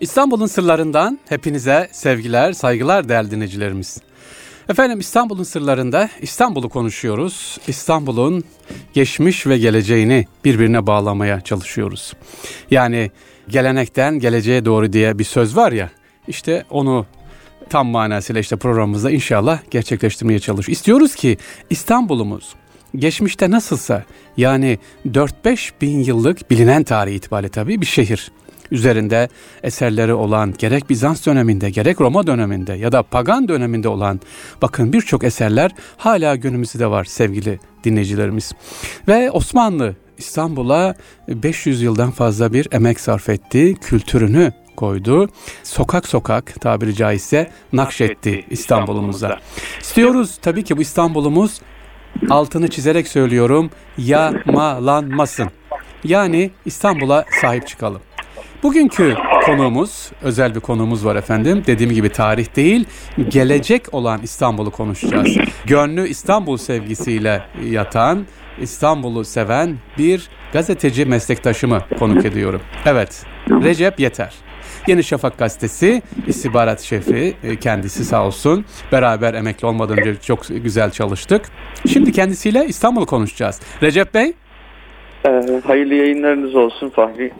İstanbul'un 0.00 0.46
sırlarından 0.46 1.18
hepinize 1.28 1.88
sevgiler, 1.92 2.52
saygılar 2.52 3.08
değerli 3.08 3.30
dinleyicilerimiz. 3.30 4.00
Efendim 4.68 5.00
İstanbul'un 5.00 5.42
sırlarında 5.42 6.08
İstanbul'u 6.20 6.68
konuşuyoruz. 6.68 7.58
İstanbul'un 7.68 8.44
geçmiş 8.92 9.46
ve 9.46 9.58
geleceğini 9.58 10.26
birbirine 10.44 10.86
bağlamaya 10.86 11.40
çalışıyoruz. 11.40 12.12
Yani 12.70 13.10
gelenekten 13.48 14.18
geleceğe 14.18 14.64
doğru 14.64 14.92
diye 14.92 15.18
bir 15.18 15.24
söz 15.24 15.56
var 15.56 15.72
ya. 15.72 15.90
İşte 16.28 16.64
onu 16.70 17.06
tam 17.70 17.86
manasıyla 17.86 18.40
işte 18.40 18.56
programımızda 18.56 19.10
inşallah 19.10 19.58
gerçekleştirmeye 19.70 20.38
çalışıyoruz. 20.38 20.78
İstiyoruz 20.78 21.14
ki 21.14 21.38
İstanbul'umuz 21.70 22.54
geçmişte 22.96 23.50
nasılsa 23.50 24.04
yani 24.36 24.78
4-5 25.06 25.70
bin 25.80 25.98
yıllık 25.98 26.50
bilinen 26.50 26.84
tarihi 26.84 27.16
itibariyle 27.16 27.48
tabii 27.50 27.80
bir 27.80 27.86
şehir 27.86 28.30
üzerinde 28.70 29.28
eserleri 29.62 30.14
olan 30.14 30.54
gerek 30.58 30.90
Bizans 30.90 31.26
döneminde 31.26 31.70
gerek 31.70 32.00
Roma 32.00 32.26
döneminde 32.26 32.72
ya 32.72 32.92
da 32.92 33.02
pagan 33.02 33.48
döneminde 33.48 33.88
olan 33.88 34.20
bakın 34.62 34.92
birçok 34.92 35.24
eserler 35.24 35.70
hala 35.96 36.36
günümüzde 36.36 36.86
var 36.86 37.04
sevgili 37.04 37.60
dinleyicilerimiz. 37.84 38.52
Ve 39.08 39.30
Osmanlı 39.30 39.94
İstanbul'a 40.18 40.94
500 41.28 41.82
yıldan 41.82 42.10
fazla 42.10 42.52
bir 42.52 42.68
emek 42.72 43.00
sarf 43.00 43.28
etti, 43.28 43.74
kültürünü 43.74 44.52
koydu. 44.76 45.28
Sokak 45.62 46.08
sokak 46.08 46.60
tabiri 46.60 46.94
caizse 46.94 47.50
nakşetti 47.72 48.44
İstanbul'umuza. 48.50 49.40
İstiyoruz 49.80 50.38
tabii 50.42 50.64
ki 50.64 50.76
bu 50.76 50.82
İstanbul'umuz 50.82 51.60
altını 52.30 52.68
çizerek 52.68 53.08
söylüyorum 53.08 53.70
yağmalanmasın. 53.98 55.50
Yani 56.04 56.50
İstanbul'a 56.64 57.24
sahip 57.40 57.66
çıkalım. 57.68 58.00
Bugünkü 58.64 59.14
konuğumuz, 59.46 60.10
özel 60.22 60.54
bir 60.54 60.60
konuğumuz 60.60 61.04
var 61.04 61.16
efendim. 61.16 61.62
Dediğim 61.66 61.92
gibi 61.92 62.08
tarih 62.08 62.56
değil, 62.56 62.84
gelecek 63.28 63.94
olan 63.94 64.20
İstanbul'u 64.22 64.70
konuşacağız. 64.70 65.36
Gönlü 65.66 66.08
İstanbul 66.08 66.56
sevgisiyle 66.56 67.42
yatan, 67.64 68.26
İstanbul'u 68.60 69.24
seven 69.24 69.76
bir 69.98 70.28
gazeteci 70.52 71.04
meslektaşımı 71.04 71.82
konuk 71.98 72.24
ediyorum. 72.24 72.60
Evet, 72.86 73.26
Recep 73.50 74.00
Yeter. 74.00 74.34
Yeni 74.86 75.04
Şafak 75.04 75.38
gazetesi 75.38 76.02
istihbarat 76.26 76.80
şefi 76.80 77.34
e, 77.42 77.56
kendisi 77.56 78.04
sağ 78.04 78.26
olsun. 78.26 78.64
Beraber 78.92 79.34
emekli 79.34 79.66
olmadan 79.66 79.98
önce 79.98 80.20
çok 80.20 80.48
güzel 80.48 80.90
çalıştık. 80.90 81.42
Şimdi 81.88 82.12
kendisiyle 82.12 82.66
İstanbul'u 82.66 83.06
konuşacağız. 83.06 83.60
Recep 83.82 84.14
Bey. 84.14 84.34
Ee, 85.26 85.60
hayırlı 85.66 85.94
yayınlarınız 85.94 86.54
olsun 86.54 86.90
Fahri. 86.90 87.32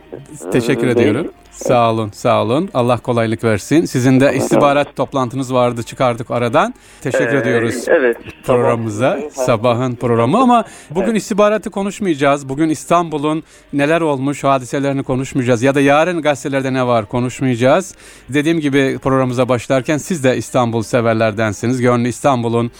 Teşekkür 0.52 0.86
ee, 0.86 0.90
ediyorum. 0.90 1.30
Sağ 1.54 1.92
olun, 1.92 2.10
sağ 2.14 2.42
olun. 2.42 2.70
Allah 2.74 2.96
kolaylık 2.96 3.44
versin. 3.44 3.84
Sizin 3.84 4.20
de 4.20 4.34
istihbarat 4.36 4.96
toplantınız 4.96 5.54
vardı, 5.54 5.82
çıkardık 5.82 6.30
aradan. 6.30 6.74
Teşekkür 7.00 7.34
ee, 7.34 7.38
ediyoruz 7.38 7.88
evet, 7.88 8.16
programımıza. 8.44 9.18
Sabah. 9.30 9.46
Sabahın 9.46 9.94
programı 9.94 10.38
ama 10.38 10.64
bugün 10.90 11.06
evet. 11.06 11.16
istihbaratı 11.16 11.70
konuşmayacağız. 11.70 12.48
Bugün 12.48 12.68
İstanbul'un 12.68 13.42
neler 13.72 14.00
olmuş 14.00 14.44
hadiselerini 14.44 15.02
konuşmayacağız. 15.02 15.62
Ya 15.62 15.74
da 15.74 15.80
yarın 15.80 16.22
gazetelerde 16.22 16.72
ne 16.72 16.86
var 16.86 17.06
konuşmayacağız. 17.06 17.94
Dediğim 18.28 18.60
gibi 18.60 18.98
programımıza 19.02 19.48
başlarken 19.48 19.98
siz 19.98 20.24
de 20.24 20.36
İstanbul 20.36 20.82
severlerdensiniz. 20.82 21.80
Gönlü 21.80 22.08
İstanbul'un 22.08 22.70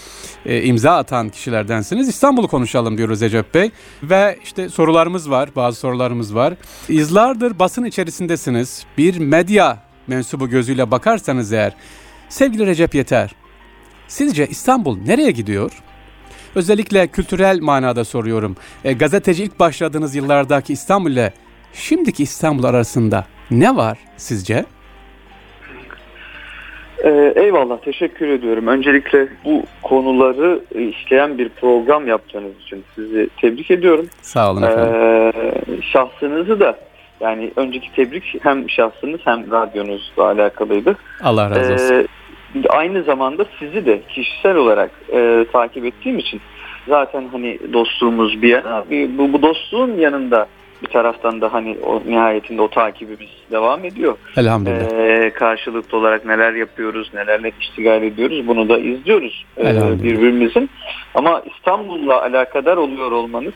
e, 0.45 0.61
imza 0.63 0.97
atan 0.97 1.29
kişilerdensiniz. 1.29 2.09
İstanbul'u 2.09 2.47
konuşalım 2.47 2.97
diyoruz 2.97 3.21
Recep 3.21 3.53
Bey. 3.53 3.71
Ve 4.03 4.37
işte 4.43 4.69
sorularımız 4.95 5.29
var, 5.29 5.49
bazı 5.55 5.79
sorularımız 5.79 6.35
var. 6.35 6.53
Yıllardır 6.89 7.59
basın 7.59 7.83
içerisindesiniz 7.85 8.85
bir 8.97 9.17
medya 9.17 9.77
mensubu 10.07 10.49
gözüyle 10.49 10.91
bakarsanız 10.91 11.53
eğer, 11.53 11.75
sevgili 12.29 12.65
Recep 12.65 12.95
Yeter, 12.95 13.35
sizce 14.07 14.47
İstanbul 14.47 14.97
nereye 14.97 15.31
gidiyor? 15.31 15.71
Özellikle 16.55 17.07
kültürel 17.07 17.59
manada 17.59 18.05
soruyorum. 18.05 18.55
E, 18.83 18.93
gazeteci 18.93 19.43
ilk 19.43 19.59
başladığınız 19.59 20.15
yıllardaki 20.15 20.73
İstanbul 20.73 21.11
ile 21.11 21.33
şimdiki 21.73 22.23
İstanbul 22.23 22.63
arasında 22.63 23.25
ne 23.51 23.75
var 23.75 23.97
sizce? 24.17 24.65
Ee, 27.05 27.33
eyvallah 27.35 27.77
teşekkür 27.77 28.27
ediyorum. 28.27 28.67
Öncelikle 28.67 29.27
bu 29.45 29.63
konuları 29.83 30.59
işleyen 30.89 31.37
bir 31.37 31.49
program 31.49 32.07
yaptığınız 32.07 32.61
için 32.61 32.83
sizi 32.95 33.29
tebrik 33.41 33.71
ediyorum. 33.71 34.07
Sağ 34.21 34.51
olun 34.51 34.61
efendim. 34.61 34.93
Ee, 34.93 35.31
şahsınızı 35.81 36.59
da 36.59 36.77
yani 37.19 37.51
önceki 37.55 37.91
tebrik 37.91 38.23
hem 38.41 38.69
şahsınız 38.69 39.19
hem 39.23 39.51
radyonuzla 39.51 40.23
alakalıydı. 40.23 40.95
Allah 41.23 41.49
razı 41.49 41.73
olsun. 41.73 41.95
Ee, 41.95 42.05
aynı 42.69 43.03
zamanda 43.03 43.45
sizi 43.59 43.85
de 43.85 44.01
kişisel 44.09 44.55
olarak 44.55 44.91
e, 45.13 45.45
takip 45.53 45.85
ettiğim 45.85 46.19
için 46.19 46.41
zaten 46.87 47.27
hani 47.31 47.59
dostluğumuz 47.73 48.41
bir 48.41 48.49
yana 48.49 48.85
bu, 49.17 49.33
bu 49.33 49.41
dostluğun 49.41 49.97
yanında 49.97 50.47
bir 50.83 50.87
taraftan 50.87 51.41
da 51.41 51.53
hani 51.53 51.77
o 51.83 52.01
nihayetinde 52.05 52.61
o 52.61 52.69
takibimiz 52.69 53.29
devam 53.51 53.85
ediyor. 53.85 54.17
Elhamdülillah. 54.37 54.91
Ee, 54.91 55.29
karşılıklı 55.29 55.97
olarak 55.97 56.25
neler 56.25 56.53
yapıyoruz, 56.53 57.11
nelerle 57.13 57.51
iştigal 57.61 58.03
ediyoruz 58.03 58.47
bunu 58.47 58.69
da 58.69 58.77
izliyoruz 58.77 59.45
e, 59.57 60.03
birbirimizin. 60.03 60.69
Ama 61.15 61.41
İstanbul'la 61.55 62.21
alakadar 62.21 62.77
oluyor 62.77 63.11
olmanız, 63.11 63.53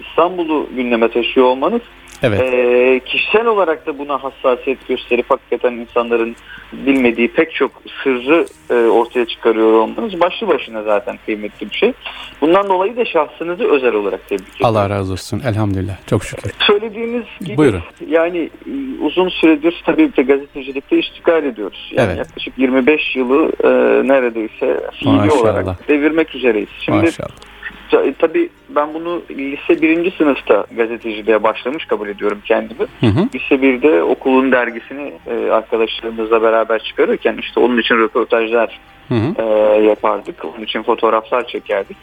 İstanbul'u 0.00 0.68
gündeme 0.76 1.08
taşıyor 1.08 1.46
olmanız 1.46 1.82
Evet. 2.22 2.40
E, 2.40 3.00
kişisel 3.04 3.46
olarak 3.46 3.86
da 3.86 3.98
buna 3.98 4.22
hassasiyet 4.22 4.88
gösterip 4.88 5.30
hakikaten 5.30 5.72
insanların 5.72 6.36
bilmediği 6.72 7.28
pek 7.28 7.54
çok 7.54 7.70
sırrı 8.02 8.46
e, 8.70 8.74
ortaya 8.74 9.26
çıkarıyor 9.26 9.72
olmanız 9.72 10.20
başlı 10.20 10.48
başına 10.48 10.82
zaten 10.82 11.18
kıymetli 11.26 11.70
bir 11.70 11.76
şey. 11.76 11.92
Bundan 12.40 12.68
dolayı 12.68 12.96
da 12.96 13.04
şahsınızı 13.04 13.64
özel 13.64 13.94
olarak 13.94 14.28
tebrik 14.28 14.48
ederim. 14.48 14.66
Allah 14.66 14.90
razı 14.90 15.12
olsun. 15.12 15.42
Elhamdülillah. 15.46 15.96
Çok 16.06 16.24
şükür. 16.24 16.52
Söylediğiniz 16.66 17.24
gibi 17.40 17.56
Buyurun. 17.56 17.82
yani 18.08 18.38
e, 18.38 19.02
uzun 19.02 19.28
süredir 19.28 19.82
tabii 19.86 20.16
de 20.16 20.22
gazetecilikte 20.22 20.98
iştigal 20.98 21.44
ediyoruz. 21.44 21.92
Yani 21.96 22.06
evet. 22.06 22.18
yaklaşık 22.18 22.58
25 22.58 23.16
yılı 23.16 23.52
e, 23.64 23.68
neredeyse 24.08 24.80
fiili 25.02 25.30
olarak 25.30 25.88
devirmek 25.88 26.34
üzereyiz. 26.34 26.68
Şimdi 26.84 26.98
Maşallah. 26.98 27.55
E, 27.92 28.14
tabii 28.18 28.48
ben 28.68 28.94
bunu 28.94 29.22
lise 29.30 29.82
birinci 29.82 30.10
sınıfta 30.10 30.66
gazeteciliğe 30.76 31.42
başlamış 31.42 31.84
kabul 31.84 32.08
ediyorum 32.08 32.38
kendimi. 32.44 32.86
Hı 33.00 33.06
hı. 33.06 33.28
Lise 33.34 33.62
birde 33.62 34.02
okulun 34.02 34.52
dergisini 34.52 35.12
e, 35.26 35.50
arkadaşlarımızla 35.50 36.42
beraber 36.42 36.82
çıkarırken 36.82 37.36
işte 37.40 37.60
onun 37.60 37.78
için 37.78 37.94
röportajlar 37.94 38.80
hı 39.08 39.14
hı. 39.14 39.42
E, 39.42 39.44
yapardık. 39.82 40.44
Onun 40.44 40.64
için 40.64 40.82
fotoğraflar 40.82 41.46
çekerdik. 41.46 41.96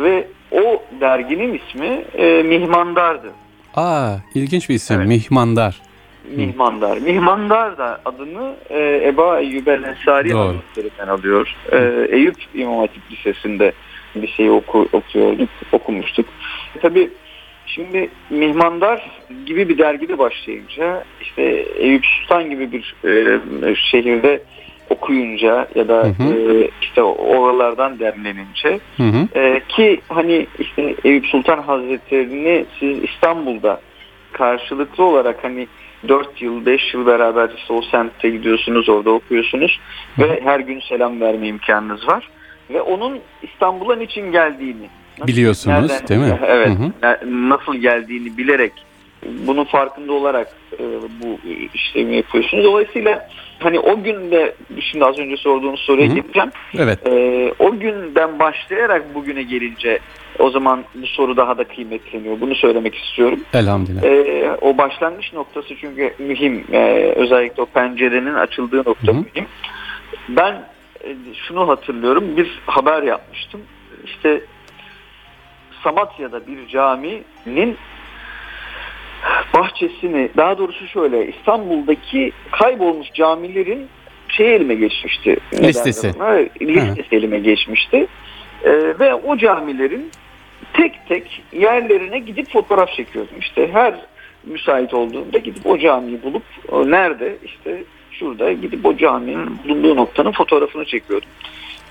Ve 0.00 0.26
o 0.52 0.82
derginin 1.00 1.60
ismi 1.60 2.04
e, 2.14 2.42
Mihmandar'dı. 2.42 3.30
Aa, 3.74 4.16
ilginç 4.34 4.68
bir 4.68 4.74
isim. 4.74 4.96
Evet. 4.96 5.08
Mihmandar. 5.08 5.80
Mihmandar. 6.36 6.98
Mihmandar 6.98 7.78
da 7.78 8.00
adını 8.04 8.54
e, 8.70 9.00
Eba 9.04 9.40
Eyyub 9.40 9.66
El 9.66 9.82
Ensari 9.82 10.32
Hazretleri'nden 10.32 11.08
alıyor. 11.08 11.56
E, 11.72 12.06
Eyüp 12.16 12.36
İmam 12.54 12.78
Hatip 12.78 13.02
Lisesi'nde 13.10 13.72
bir 14.22 14.28
şeyi 14.28 14.50
oku, 14.50 14.88
okuyorduk, 14.92 15.48
okumuştuk. 15.72 16.26
Tabii 16.82 17.10
şimdi 17.66 18.10
Mihmandar 18.30 19.10
gibi 19.46 19.68
bir 19.68 19.78
dergide 19.78 20.18
başlayınca 20.18 21.04
işte 21.20 21.42
Eyüp 21.76 22.06
Sultan 22.06 22.50
gibi 22.50 22.72
bir 22.72 22.94
e, 23.04 23.74
şehirde 23.74 24.42
okuyunca 24.90 25.68
ya 25.74 25.88
da 25.88 26.02
hı 26.02 26.22
hı. 26.22 26.34
E, 26.34 26.70
işte 26.82 27.02
oralardan 27.02 27.98
demlenince 27.98 28.80
hı 28.96 29.02
hı. 29.02 29.38
E, 29.38 29.60
ki 29.68 30.00
hani 30.08 30.46
işte 30.58 30.94
Eyüp 31.04 31.26
Sultan 31.26 31.62
Hazretleri'ni 31.62 32.64
siz 32.80 33.04
İstanbul'da 33.04 33.80
karşılıklı 34.32 35.04
olarak 35.04 35.44
hani 35.44 35.66
4 36.08 36.42
yıl 36.42 36.66
5 36.66 36.94
yıl 36.94 37.06
beraber 37.06 37.50
işte 37.56 37.72
o 37.72 37.82
semtte 37.82 38.30
gidiyorsunuz 38.30 38.88
orada 38.88 39.10
okuyorsunuz 39.10 39.80
hı. 40.16 40.22
ve 40.22 40.40
her 40.44 40.60
gün 40.60 40.80
selam 40.80 41.20
verme 41.20 41.48
imkanınız 41.48 42.08
var 42.08 42.28
ve 42.70 42.82
onun 42.82 43.20
İstanbul'a 43.42 43.96
niçin 43.96 44.32
geldiğini 44.32 44.88
biliyorsunuz 45.26 45.90
nereden, 45.90 46.08
değil 46.08 46.20
mi? 46.20 46.38
Evet. 46.46 46.68
Hı 46.68 46.72
hı. 46.72 47.50
Nasıl 47.50 47.74
geldiğini 47.74 48.38
bilerek 48.38 48.72
bunun 49.46 49.64
farkında 49.64 50.12
olarak 50.12 50.48
e, 50.72 50.84
bu 51.22 51.38
işlemi 51.74 52.16
yapıyorsunuz. 52.16 52.64
Dolayısıyla 52.64 53.28
hani 53.58 53.78
o 53.80 54.02
günde 54.02 54.54
şimdi 54.80 55.04
az 55.04 55.18
önce 55.18 55.36
sorduğunuz 55.36 55.80
soruya 55.80 56.06
geleceğim. 56.06 56.50
Evet. 56.78 57.06
E, 57.06 57.52
o 57.58 57.78
günden 57.78 58.38
başlayarak 58.38 59.14
bugüne 59.14 59.42
gelince 59.42 59.98
o 60.38 60.50
zaman 60.50 60.84
bu 60.94 61.06
soru 61.06 61.36
daha 61.36 61.58
da 61.58 61.64
kıymetleniyor. 61.64 62.40
Bunu 62.40 62.54
söylemek 62.54 62.94
istiyorum. 62.94 63.40
Elhamdülillah. 63.54 64.04
E, 64.04 64.50
o 64.60 64.78
başlangıç 64.78 65.32
noktası 65.32 65.74
çünkü 65.80 66.14
mühim. 66.18 66.64
E, 66.72 66.78
özellikle 67.16 67.62
o 67.62 67.66
pencerenin 67.66 68.34
açıldığı 68.34 68.78
nokta 68.78 69.12
hı 69.12 69.16
hı. 69.16 69.16
mühim. 69.16 69.46
Ben 70.28 70.62
şunu 71.48 71.68
hatırlıyorum. 71.68 72.36
Bir 72.36 72.60
haber 72.66 73.02
yapmıştım. 73.02 73.60
İşte 74.04 74.40
Samatya'da 75.82 76.46
bir 76.46 76.68
caminin 76.68 77.76
bahçesini 79.54 80.28
daha 80.36 80.58
doğrusu 80.58 80.86
şöyle 80.86 81.28
İstanbul'daki 81.28 82.32
kaybolmuş 82.50 83.12
camilerin 83.12 83.88
şey 84.28 84.54
elime 84.54 84.74
geçmişti. 84.74 85.36
Listesi. 85.52 86.12
Listesi 86.60 87.16
elime 87.16 87.38
geçmişti. 87.38 88.06
Ee, 88.64 88.70
ve 89.00 89.14
o 89.14 89.36
camilerin 89.36 90.10
tek 90.72 91.08
tek 91.08 91.42
yerlerine 91.52 92.18
gidip 92.18 92.52
fotoğraf 92.52 92.92
çekiyordum. 92.92 93.34
İşte 93.38 93.72
her 93.72 93.94
müsait 94.44 94.94
olduğunda 94.94 95.38
gidip 95.38 95.66
o 95.66 95.78
camiyi 95.78 96.22
bulup 96.22 96.42
nerede 96.72 97.36
işte 97.44 97.84
şurada 98.18 98.52
gidip 98.52 98.86
o 98.86 98.96
caminin 98.96 99.58
bulunduğu 99.64 99.96
noktanın 99.96 100.32
fotoğrafını 100.32 100.84
çekiyordum. 100.84 101.28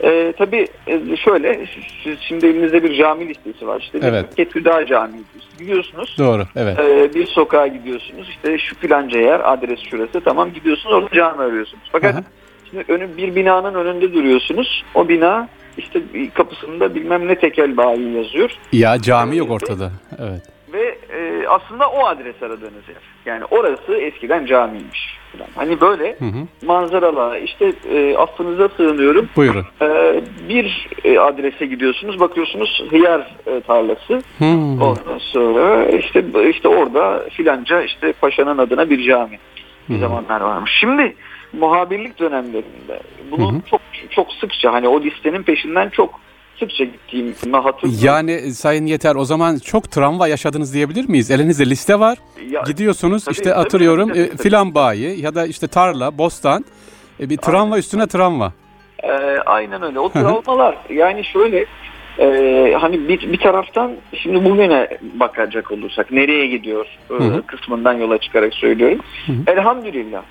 Ee, 0.04 0.34
tabii 0.38 0.68
e, 0.88 1.18
şöyle 1.18 1.66
siz 2.04 2.20
şimdi 2.20 2.48
elinizde 2.48 2.84
bir 2.84 2.98
cami 2.98 3.30
listesi 3.30 3.68
var. 3.68 3.82
İşte 3.82 4.00
evet. 4.02 4.36
Ketüda 4.36 4.86
Camii 4.86 5.22
gidiyorsunuz. 5.60 6.16
Doğru 6.20 6.44
evet. 6.56 6.80
Ee, 6.80 7.14
bir 7.14 7.28
sokağa 7.28 7.68
gidiyorsunuz. 7.68 8.30
İşte 8.30 8.58
şu 8.58 8.76
filanca 8.76 9.20
yer 9.20 9.54
adres 9.54 9.80
şurası 9.80 10.22
tamam 10.22 10.54
gidiyorsunuz 10.54 10.96
orada 10.96 11.16
cami 11.16 11.44
arıyorsunuz. 11.44 11.84
Fakat 11.92 12.16
Aha. 12.16 12.24
şimdi 12.70 12.86
önü, 12.88 13.18
bir 13.18 13.36
binanın 13.36 13.74
önünde 13.74 14.14
duruyorsunuz. 14.14 14.84
O 14.96 15.10
bina 15.10 15.50
işte 15.78 16.02
kapısında 16.34 16.96
bilmem 16.96 17.28
ne 17.28 17.36
tekel 17.36 17.78
bayi 17.78 18.14
yazıyor. 18.14 18.52
Ya 18.72 19.02
cami 19.02 19.38
yok 19.38 19.52
ortada. 19.52 19.92
Evet. 20.20 20.53
Ve 20.74 20.98
e, 21.18 21.48
aslında 21.48 21.90
o 21.90 22.06
adres 22.06 22.44
aradığınız 22.44 22.88
yer. 22.88 23.04
Yani 23.26 23.46
orası 23.46 23.96
eskiden 23.96 24.46
camiymiş. 24.46 25.18
Hani 25.56 25.82
böyle 25.82 26.16
hı 26.20 26.26
hı. 26.26 26.66
manzaralı 26.66 27.38
işte 27.38 27.74
e, 27.90 28.18
affınıza 28.18 28.70
sığınıyorum. 28.70 29.30
Buyurun. 29.36 29.66
E, 29.82 30.22
bir 30.50 30.90
e, 31.04 31.20
adrese 31.20 31.66
gidiyorsunuz 31.66 32.20
bakıyorsunuz 32.20 32.84
hıyar 32.90 33.36
e, 33.48 33.62
tarlası. 33.62 34.14
Hı. 34.40 34.46
Ondan 34.82 35.18
sonra 35.18 35.86
işte 35.86 36.24
işte 36.50 36.68
orada 36.68 37.24
filanca 37.30 37.82
işte 37.82 38.14
paşanın 38.14 38.58
adına 38.58 38.90
bir 38.90 39.08
cami. 39.08 39.40
Bir 39.90 39.96
hı. 39.96 40.00
zamanlar 40.00 40.42
varmış. 40.42 40.72
Şimdi 40.80 41.16
muhabirlik 41.54 42.20
dönemlerinde 42.20 43.00
bunu 43.32 43.52
hı 43.52 43.56
hı. 43.56 43.62
çok 43.70 43.82
çok 44.10 44.34
sıkça 44.34 44.74
hani 44.74 44.88
o 44.88 45.02
listenin 45.02 45.44
peşinden 45.44 45.90
çok 45.90 46.20
sıkça 46.64 46.84
gittiğimi 46.84 47.58
hatırlıyorum. 47.58 48.06
Yani 48.06 48.54
Sayın 48.54 48.86
Yeter 48.86 49.16
o 49.16 49.26
zaman 49.26 49.58
çok 49.58 49.92
travma 49.92 50.28
yaşadınız 50.28 50.74
diyebilir 50.74 51.10
miyiz? 51.10 51.32
Elinizde 51.32 51.66
liste 51.70 52.00
var. 52.00 52.18
Ya, 52.50 52.62
Gidiyorsunuz 52.68 53.26
tabii, 53.26 53.34
işte 53.34 53.44
tabii, 53.44 53.54
hatırlıyorum 53.54 54.10
tabii, 54.10 54.28
tabii, 54.28 54.36
e, 54.36 54.44
filan 54.44 54.76
bayi 54.76 55.22
ya 55.22 55.36
da 55.36 55.46
işte 55.46 55.68
tarla, 55.68 56.18
bostan 56.18 56.66
e, 57.20 57.30
bir 57.30 57.38
travma 57.38 57.64
aynen. 57.64 57.78
üstüne 57.78 58.08
travma. 58.08 58.54
Ee, 59.04 59.10
aynen 59.46 59.82
öyle. 59.82 60.00
O 60.00 60.10
travmalar 60.10 60.78
yani 60.90 61.26
şöyle 61.26 61.66
e, 62.20 62.78
hani 62.82 63.08
bir, 63.08 63.34
bir 63.34 63.40
taraftan 63.40 63.92
şimdi 64.24 64.46
bugüne 64.46 64.88
bakacak 65.02 65.72
olursak 65.72 66.12
nereye 66.12 66.48
gidiyor 66.48 66.86
e, 67.12 67.42
kısmından 67.48 67.94
yola 67.94 68.18
çıkarak 68.18 68.54
söylüyorum. 68.54 69.00
Hı-hı. 69.26 69.36
Elhamdülillah. 69.48 70.24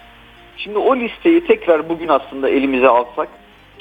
Şimdi 0.56 0.78
o 0.78 0.96
listeyi 0.96 1.46
tekrar 1.46 1.88
bugün 1.88 2.08
aslında 2.08 2.48
elimize 2.48 2.88
alsak 2.88 3.28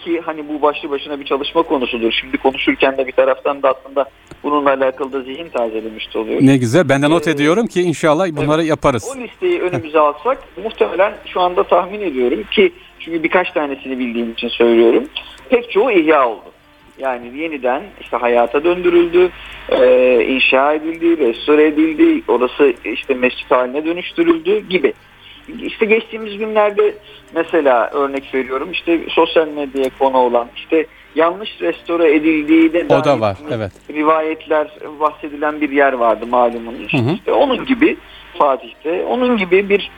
ki 0.04 0.22
hani 0.26 0.50
bu 0.50 0.62
başlı 0.62 0.90
başına 0.90 1.20
bir 1.20 1.26
çalışma 1.26 1.64
konusudur. 1.64 2.12
Şimdi 2.12 2.38
konuşurken 2.38 2.98
de 2.98 3.08
bir 3.08 3.12
taraftan 3.12 3.64
da 3.64 3.76
aslında 3.78 4.06
bununla 4.44 4.70
alakalı 4.70 5.14
da 5.14 5.22
zihin 5.22 5.50
tazelemiş 5.50 6.16
oluyor. 6.16 6.40
Ne 6.42 6.58
güzel. 6.58 6.90
Ben 6.90 7.02
de 7.02 7.10
not 7.10 7.28
ee, 7.28 7.32
ediyorum 7.32 7.68
ki 7.68 7.82
inşallah 7.82 8.28
bunları 8.32 8.62
evet, 8.62 8.70
yaparız. 8.70 9.16
O 9.18 9.20
listeyi 9.20 9.62
önümüze 9.62 10.00
alsak 10.00 10.38
muhtemelen 10.64 11.14
şu 11.26 11.42
anda 11.42 11.64
tahmin 11.64 12.02
ediyorum 12.02 12.44
ki 12.52 12.72
çünkü 13.00 13.24
birkaç 13.24 13.52
tanesini 13.52 14.00
bildiğim 14.00 14.32
için 14.32 14.48
söylüyorum. 14.48 15.04
Pek 15.50 15.72
çoğu 15.72 15.92
ihya 15.92 16.30
oldu. 16.30 16.52
Yani 17.00 17.38
yeniden 17.38 17.84
işte 18.02 18.18
hayata 18.18 18.64
döndürüldü, 18.64 19.30
e, 19.70 20.26
inşa 20.28 20.74
edildi, 20.74 21.18
restore 21.18 21.68
edildi, 21.68 22.24
orası 22.28 22.74
işte 22.86 23.14
mescit 23.14 23.52
haline 23.52 23.86
dönüştürüldü 23.86 24.70
gibi 24.70 24.94
işte 25.62 25.86
geçtiğimiz 25.86 26.38
günlerde 26.38 26.96
mesela 27.36 27.90
örnek 27.94 28.34
veriyorum 28.34 28.72
işte 28.72 29.00
sosyal 29.10 29.48
medyaya 29.48 29.90
konu 30.00 30.18
olan 30.18 30.48
işte 30.56 30.86
yanlış 31.16 31.62
restore 31.62 32.16
edildiği 32.16 32.74
de 32.74 32.86
o 32.90 33.04
da 33.04 33.20
var 33.20 33.38
evet 33.52 33.72
rivayetler 33.90 34.68
bahsedilen 35.00 35.62
bir 35.62 35.70
yer 35.70 35.94
vardı 35.94 36.26
malumunuz. 36.28 36.94
Hı 36.94 36.98
hı. 36.98 37.16
İşte 37.16 37.32
onun 37.32 37.66
gibi 37.66 37.98
Fatih'te 38.38 39.04
onun 39.06 39.38
gibi 39.38 39.70
bir 39.70 39.92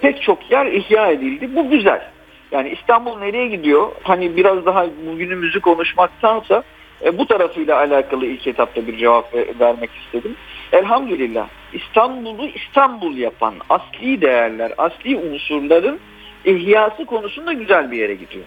pek 0.00 0.22
çok 0.22 0.50
yer 0.50 0.66
ihya 0.66 1.10
edildi. 1.10 1.56
Bu 1.56 1.70
güzel. 1.70 2.02
Yani 2.50 2.70
İstanbul 2.70 3.18
nereye 3.18 3.48
gidiyor? 3.48 3.88
Hani 4.02 4.36
biraz 4.36 4.66
daha 4.66 4.86
bugünümüzü 5.06 5.60
konuşmaktansa 5.60 6.62
e, 7.04 7.18
bu 7.18 7.26
tarafıyla 7.26 7.76
alakalı 7.76 8.26
ilk 8.26 8.46
etapta 8.46 8.86
bir 8.86 8.98
cevap 8.98 9.34
vermek 9.60 9.90
istedim. 10.04 10.36
Elhamdülillah 10.72 11.48
İstanbul'u 11.72 12.46
İstanbul 12.46 13.16
yapan 13.16 13.54
asli 13.68 14.20
değerler, 14.20 14.72
asli 14.78 15.16
unsurların 15.16 15.98
ihyası 16.44 17.04
konusunda 17.04 17.52
güzel 17.52 17.90
bir 17.90 17.98
yere 17.98 18.14
gidiyor. 18.14 18.44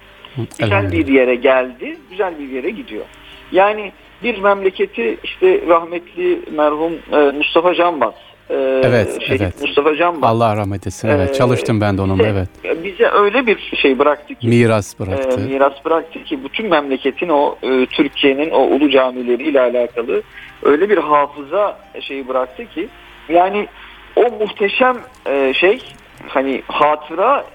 Güzel 0.59 0.91
bir 0.91 1.07
yere 1.07 1.35
geldi, 1.35 1.97
güzel 2.09 2.39
bir 2.39 2.49
yere 2.49 2.69
gidiyor. 2.69 3.05
Yani 3.51 3.91
bir 4.23 4.37
memleketi 4.37 5.17
işte 5.23 5.61
rahmetli 5.67 6.39
merhum 6.51 6.93
e, 7.11 7.17
Mustafa 7.17 7.75
Canbaz 7.75 8.13
ee, 8.51 8.81
evet, 8.83 9.21
şey, 9.21 9.37
evet. 9.41 9.61
Mustafa 9.61 9.95
Can 9.95 10.17
Allah 10.21 10.57
rahmet 10.57 10.87
etsin. 10.87 11.07
Evet, 11.07 11.29
ee, 11.29 11.33
çalıştım 11.33 11.81
ben 11.81 11.97
de 11.97 12.01
onunla. 12.01 12.27
Evet. 12.27 12.49
Bize 12.83 13.07
öyle 13.07 13.47
bir 13.47 13.73
şey 13.81 13.99
bıraktı 13.99 14.35
ki. 14.35 14.47
Miras 14.47 14.99
bıraktı. 14.99 15.41
E, 15.41 15.53
miras 15.53 15.85
bıraktı 15.85 16.23
ki 16.23 16.39
bütün 16.43 16.69
memleketin 16.69 17.29
o 17.29 17.55
e, 17.63 17.85
Türkiye'nin 17.85 18.49
o 18.49 18.59
ulu 18.59 18.89
camileriyle 18.89 19.61
alakalı 19.61 20.21
öyle 20.63 20.89
bir 20.89 20.97
hafıza 20.97 21.79
şeyi 22.01 22.27
bıraktı 22.27 22.65
ki 22.65 22.87
yani 23.29 23.67
o 24.15 24.21
muhteşem 24.21 24.97
e, 25.25 25.53
şey 25.53 25.81
hani 26.27 26.61
hatıra 26.67 27.45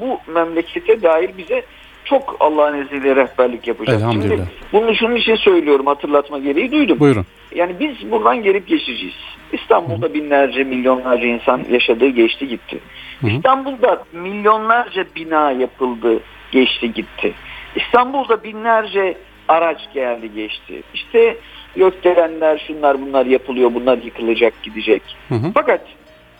bu 0.00 0.32
memlekete 0.32 1.02
dair 1.02 1.30
bize 1.38 1.62
çok 2.04 2.36
Allah'ın 2.40 2.84
izniyle 2.84 3.16
rehberlik 3.16 3.68
yapacak. 3.68 4.00
Elhamdülillah. 4.00 4.36
Şimdi 4.36 4.48
bunu 4.72 4.94
şunun 4.94 5.16
için 5.16 5.34
söylüyorum 5.34 5.86
hatırlatma 5.86 6.38
gereği 6.38 6.72
duydum. 6.72 7.00
Buyurun. 7.00 7.26
Yani 7.54 7.80
biz 7.80 8.10
buradan 8.10 8.42
gelip 8.42 8.66
geçeceğiz. 8.66 9.14
İstanbul'da 9.52 10.06
Hı. 10.06 10.14
binlerce 10.14 10.64
milyonlarca 10.64 11.26
insan 11.26 11.64
yaşadı 11.70 12.08
geçti 12.08 12.48
gitti. 12.48 12.80
Hı. 13.20 13.28
İstanbul'da 13.28 14.04
milyonlarca 14.12 15.04
bina 15.16 15.50
yapıldı 15.50 16.20
geçti 16.52 16.92
gitti. 16.92 17.34
İstanbul'da 17.76 18.44
binlerce 18.44 19.18
araç 19.48 19.78
geldi 19.94 20.34
geçti. 20.34 20.82
İşte 20.94 21.36
gökdelenler 21.76 22.64
şunlar 22.66 23.02
bunlar 23.02 23.26
yapılıyor 23.26 23.74
bunlar 23.74 23.98
yıkılacak 23.98 24.62
gidecek. 24.62 25.02
Hı 25.28 25.34
hı. 25.34 25.52
Fakat 25.54 25.80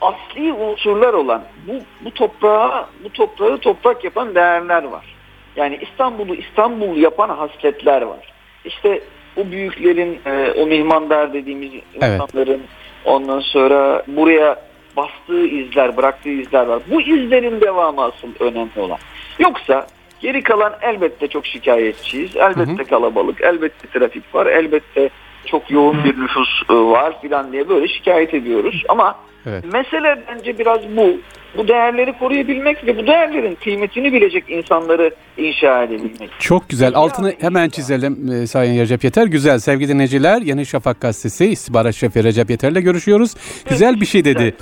asli 0.01 0.53
unsurlar 0.53 1.15
olan 1.15 1.43
bu, 1.67 1.73
bu 2.05 2.11
toprağa 2.11 2.89
bu 3.05 3.09
toprağı 3.09 3.59
toprak 3.59 4.05
yapan 4.05 4.35
değerler 4.35 4.85
var. 4.85 5.15
Yani 5.57 5.79
İstanbul'u 5.83 6.35
İstanbul 6.35 6.97
yapan 6.97 7.29
hasletler 7.29 8.03
var. 8.03 8.33
İşte 8.65 9.01
bu 9.37 9.51
büyüklerin 9.51 10.21
e, 10.27 10.53
o 10.63 10.67
mihmandar 10.67 11.33
dediğimiz 11.33 11.71
evet. 11.73 11.85
insanların 11.95 12.63
ondan 13.05 13.41
sonra 13.41 14.03
buraya 14.07 14.57
bastığı 14.97 15.47
izler, 15.47 15.97
bıraktığı 15.97 16.29
izler 16.29 16.67
var. 16.67 16.83
Bu 16.91 17.01
izlerin 17.01 17.61
devamı 17.61 18.05
asıl 18.05 18.29
önemli 18.41 18.81
olan. 18.81 18.99
Yoksa 19.39 19.87
geri 20.25 20.43
kalan 20.43 20.73
elbette 20.83 21.29
çok 21.29 21.47
şikayetçiyiz. 21.47 22.37
Elbette 22.37 22.73
hı 22.73 22.83
hı. 22.83 22.89
kalabalık, 22.89 23.41
elbette 23.41 23.89
trafik 23.99 24.35
var, 24.35 24.47
elbette 24.47 25.11
çok 25.47 25.71
yoğun 25.71 26.05
bir 26.05 26.21
nüfus 26.21 26.63
e, 26.71 26.75
var 26.75 27.21
filan 27.23 27.53
diye 27.53 27.69
böyle 27.69 27.89
şikayet 27.89 28.35
ediyoruz. 28.35 28.83
Ama 28.89 29.19
evet. 29.47 29.65
mesele 29.73 30.23
bence 30.29 30.59
biraz 30.59 30.81
bu 30.97 31.17
bu 31.57 31.69
değerleri 31.69 32.19
koruyabilmek 32.19 32.87
ve 32.87 32.99
bu 32.99 33.07
değerlerin 33.07 33.55
kıymetini 33.55 34.13
bilecek 34.13 34.45
insanları 34.49 35.15
inşa 35.37 35.83
edebilmek. 35.83 36.31
Çok 36.39 36.69
güzel. 36.69 36.95
Altını 36.95 37.35
hemen 37.41 37.69
çizelim 37.69 38.33
e, 38.33 38.47
Sayın 38.47 38.81
Recep 38.81 39.05
Yeter. 39.05 39.27
Güzel. 39.27 39.59
Sevgili 39.59 39.89
dinleyiciler 39.89 40.43
Yeni 40.43 40.67
Şafak 40.67 41.01
Gazetesi 41.01 41.47
İstihbarat 41.47 41.95
Şefi 41.95 42.25
Recep 42.25 42.51
Yeter'le 42.51 42.81
görüşüyoruz. 42.81 43.35
Güzel 43.69 44.01
bir 44.01 44.07
şey 44.07 44.25
dedi. 44.25 44.55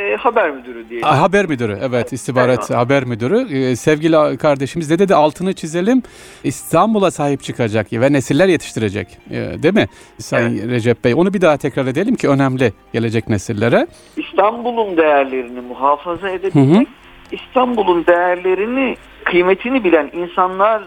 E, 0.00 0.16
haber 0.16 0.50
müdürü 0.50 0.88
diye. 0.88 1.00
Haber 1.00 1.46
müdürü 1.46 1.78
evet 1.82 2.12
istihbarat 2.12 2.58
evet. 2.70 2.80
haber 2.80 3.04
müdürü. 3.04 3.54
E, 3.54 3.76
sevgili 3.76 4.36
kardeşimiz 4.36 4.90
de 4.90 4.98
dedi 4.98 5.14
altını 5.14 5.54
çizelim. 5.54 6.02
İstanbul'a 6.44 7.10
sahip 7.10 7.42
çıkacak 7.42 7.92
ve 7.92 8.12
nesiller 8.12 8.48
yetiştirecek. 8.48 9.08
E, 9.30 9.62
değil 9.62 9.74
mi 9.74 9.86
Sayın 10.18 10.58
evet. 10.58 10.70
Recep 10.70 11.04
Bey? 11.04 11.14
Onu 11.14 11.34
bir 11.34 11.40
daha 11.40 11.56
tekrar 11.56 11.86
edelim 11.86 12.14
ki 12.14 12.28
önemli 12.28 12.72
gelecek 12.92 13.28
nesillere. 13.28 13.86
İstanbul'un 14.16 14.96
değerlerini 14.96 15.60
muhafaza 15.60 16.28
edebilmek, 16.28 16.88
İstanbul'un 17.32 18.06
değerlerini, 18.06 18.96
kıymetini 19.24 19.84
bilen 19.84 20.10
insanlar 20.12 20.82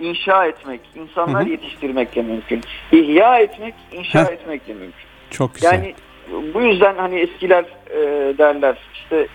inşa 0.00 0.46
etmek, 0.46 0.80
insanlar 0.94 1.42
hı 1.42 1.46
hı. 1.46 1.50
yetiştirmekle 1.50 2.22
mümkün. 2.22 2.60
İhya 2.92 3.38
etmek, 3.38 3.74
inşa 3.92 4.24
Heh. 4.24 4.32
etmekle 4.32 4.74
mümkün. 4.74 5.02
Çok 5.30 5.54
güzel. 5.54 5.72
Yani 5.72 5.94
bu 6.54 6.62
yüzden 6.62 6.94
hani 6.96 7.20
eskiler 7.20 7.64
e, 7.92 8.34
derler 8.38 8.76
işte 8.94 9.26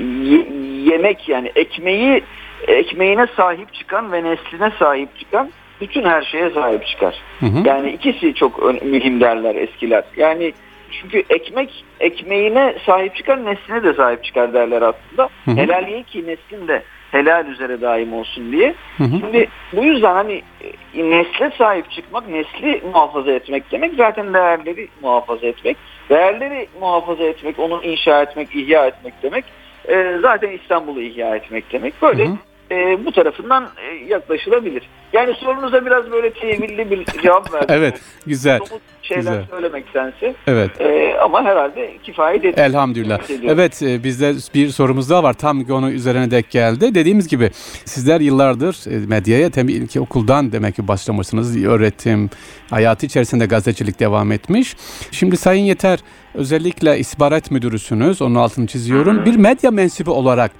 ye, 0.00 0.46
yemek 0.92 1.28
yani 1.28 1.52
ekmeği 1.54 2.22
ekmeğine 2.68 3.26
sahip 3.36 3.74
çıkan 3.74 4.12
ve 4.12 4.24
nesline 4.24 4.72
sahip 4.78 5.18
çıkan 5.18 5.50
bütün 5.80 6.04
her 6.04 6.22
şeye 6.22 6.50
sahip 6.50 6.86
çıkar. 6.86 7.14
Hı 7.40 7.46
hı. 7.46 7.68
Yani 7.68 7.90
ikisi 7.90 8.34
çok 8.34 8.82
mühim 8.82 9.20
derler 9.20 9.54
eskiler. 9.54 10.04
Yani 10.16 10.52
Çünkü 10.90 11.24
ekmek 11.30 11.84
ekmeğine 12.00 12.74
sahip 12.86 13.16
çıkar 13.16 13.44
nesline 13.44 13.82
de 13.82 13.94
sahip 13.94 14.24
çıkar 14.24 14.52
derler 14.52 14.82
aslında. 14.82 15.28
Hı 15.44 15.50
hı. 15.50 16.02
Ki 16.02 16.26
neslin 16.26 16.68
de 16.68 16.82
helal 17.16 17.46
üzere 17.46 17.80
daim 17.80 18.12
olsun 18.12 18.52
diye. 18.52 18.74
Hı 18.96 19.04
hı. 19.04 19.18
Şimdi 19.20 19.48
bu 19.72 19.84
yüzden 19.84 20.14
hani 20.14 20.42
e, 20.94 21.10
nesle 21.10 21.50
sahip 21.58 21.90
çıkmak, 21.90 22.28
nesli 22.28 22.82
muhafaza 22.92 23.32
etmek 23.32 23.72
demek 23.72 23.94
zaten 23.94 24.34
değerleri 24.34 24.88
muhafaza 25.02 25.46
etmek. 25.46 25.76
Değerleri 26.10 26.68
muhafaza 26.80 27.24
etmek, 27.24 27.58
onu 27.58 27.82
inşa 27.82 28.22
etmek, 28.22 28.54
ihya 28.54 28.86
etmek 28.86 29.14
demek. 29.22 29.44
E, 29.88 30.18
zaten 30.22 30.50
İstanbul'u 30.50 31.00
ihya 31.00 31.36
etmek 31.36 31.72
demek. 31.72 32.02
Böyle 32.02 32.24
hı 32.24 32.28
hı 32.28 32.36
e, 32.70 33.04
bu 33.04 33.12
tarafından 33.12 33.68
e, 33.76 33.94
yaklaşılabilir. 34.08 34.82
Yani 35.12 35.34
sorunuza 35.34 35.86
biraz 35.86 36.10
böyle 36.10 36.32
tevilli 36.32 36.90
bir 36.90 37.04
cevap 37.22 37.54
verdim. 37.54 37.68
evet, 37.70 38.00
güzel. 38.26 38.58
Somut 38.58 38.82
şeyler 39.02 39.22
güzel. 39.22 39.44
söylemektense. 39.50 40.34
Evet. 40.46 40.80
E, 40.80 41.16
ama 41.20 41.44
herhalde 41.44 41.96
kifayet 42.02 42.44
ediyor. 42.44 42.66
Elhamdülillah. 42.66 43.20
Evet, 43.48 43.82
e, 43.82 44.04
bizde 44.04 44.34
bir 44.54 44.68
sorumuz 44.68 45.10
daha 45.10 45.22
var. 45.22 45.32
Tam 45.32 45.70
onu 45.70 45.90
üzerine 45.90 46.30
dek 46.30 46.50
geldi. 46.50 46.94
Dediğimiz 46.94 47.28
gibi 47.28 47.50
sizler 47.84 48.20
yıllardır 48.20 48.90
e, 48.90 49.06
medyaya 49.06 49.50
tabii 49.50 49.86
ki 49.86 50.00
okuldan 50.00 50.52
demek 50.52 50.76
ki 50.76 50.88
başlamışsınız. 50.88 51.64
Öğretim, 51.64 52.30
hayatı 52.70 53.06
içerisinde 53.06 53.46
gazetecilik 53.46 54.00
devam 54.00 54.32
etmiş. 54.32 54.76
Şimdi 55.10 55.36
Sayın 55.36 55.64
Yeter 55.64 55.98
özellikle 56.34 56.98
istihbarat 56.98 57.50
müdürüsünüz. 57.50 58.22
Onun 58.22 58.34
altını 58.34 58.66
çiziyorum. 58.66 59.24
Bir 59.24 59.36
medya 59.36 59.70
mensubu 59.70 60.12
olarak 60.12 60.50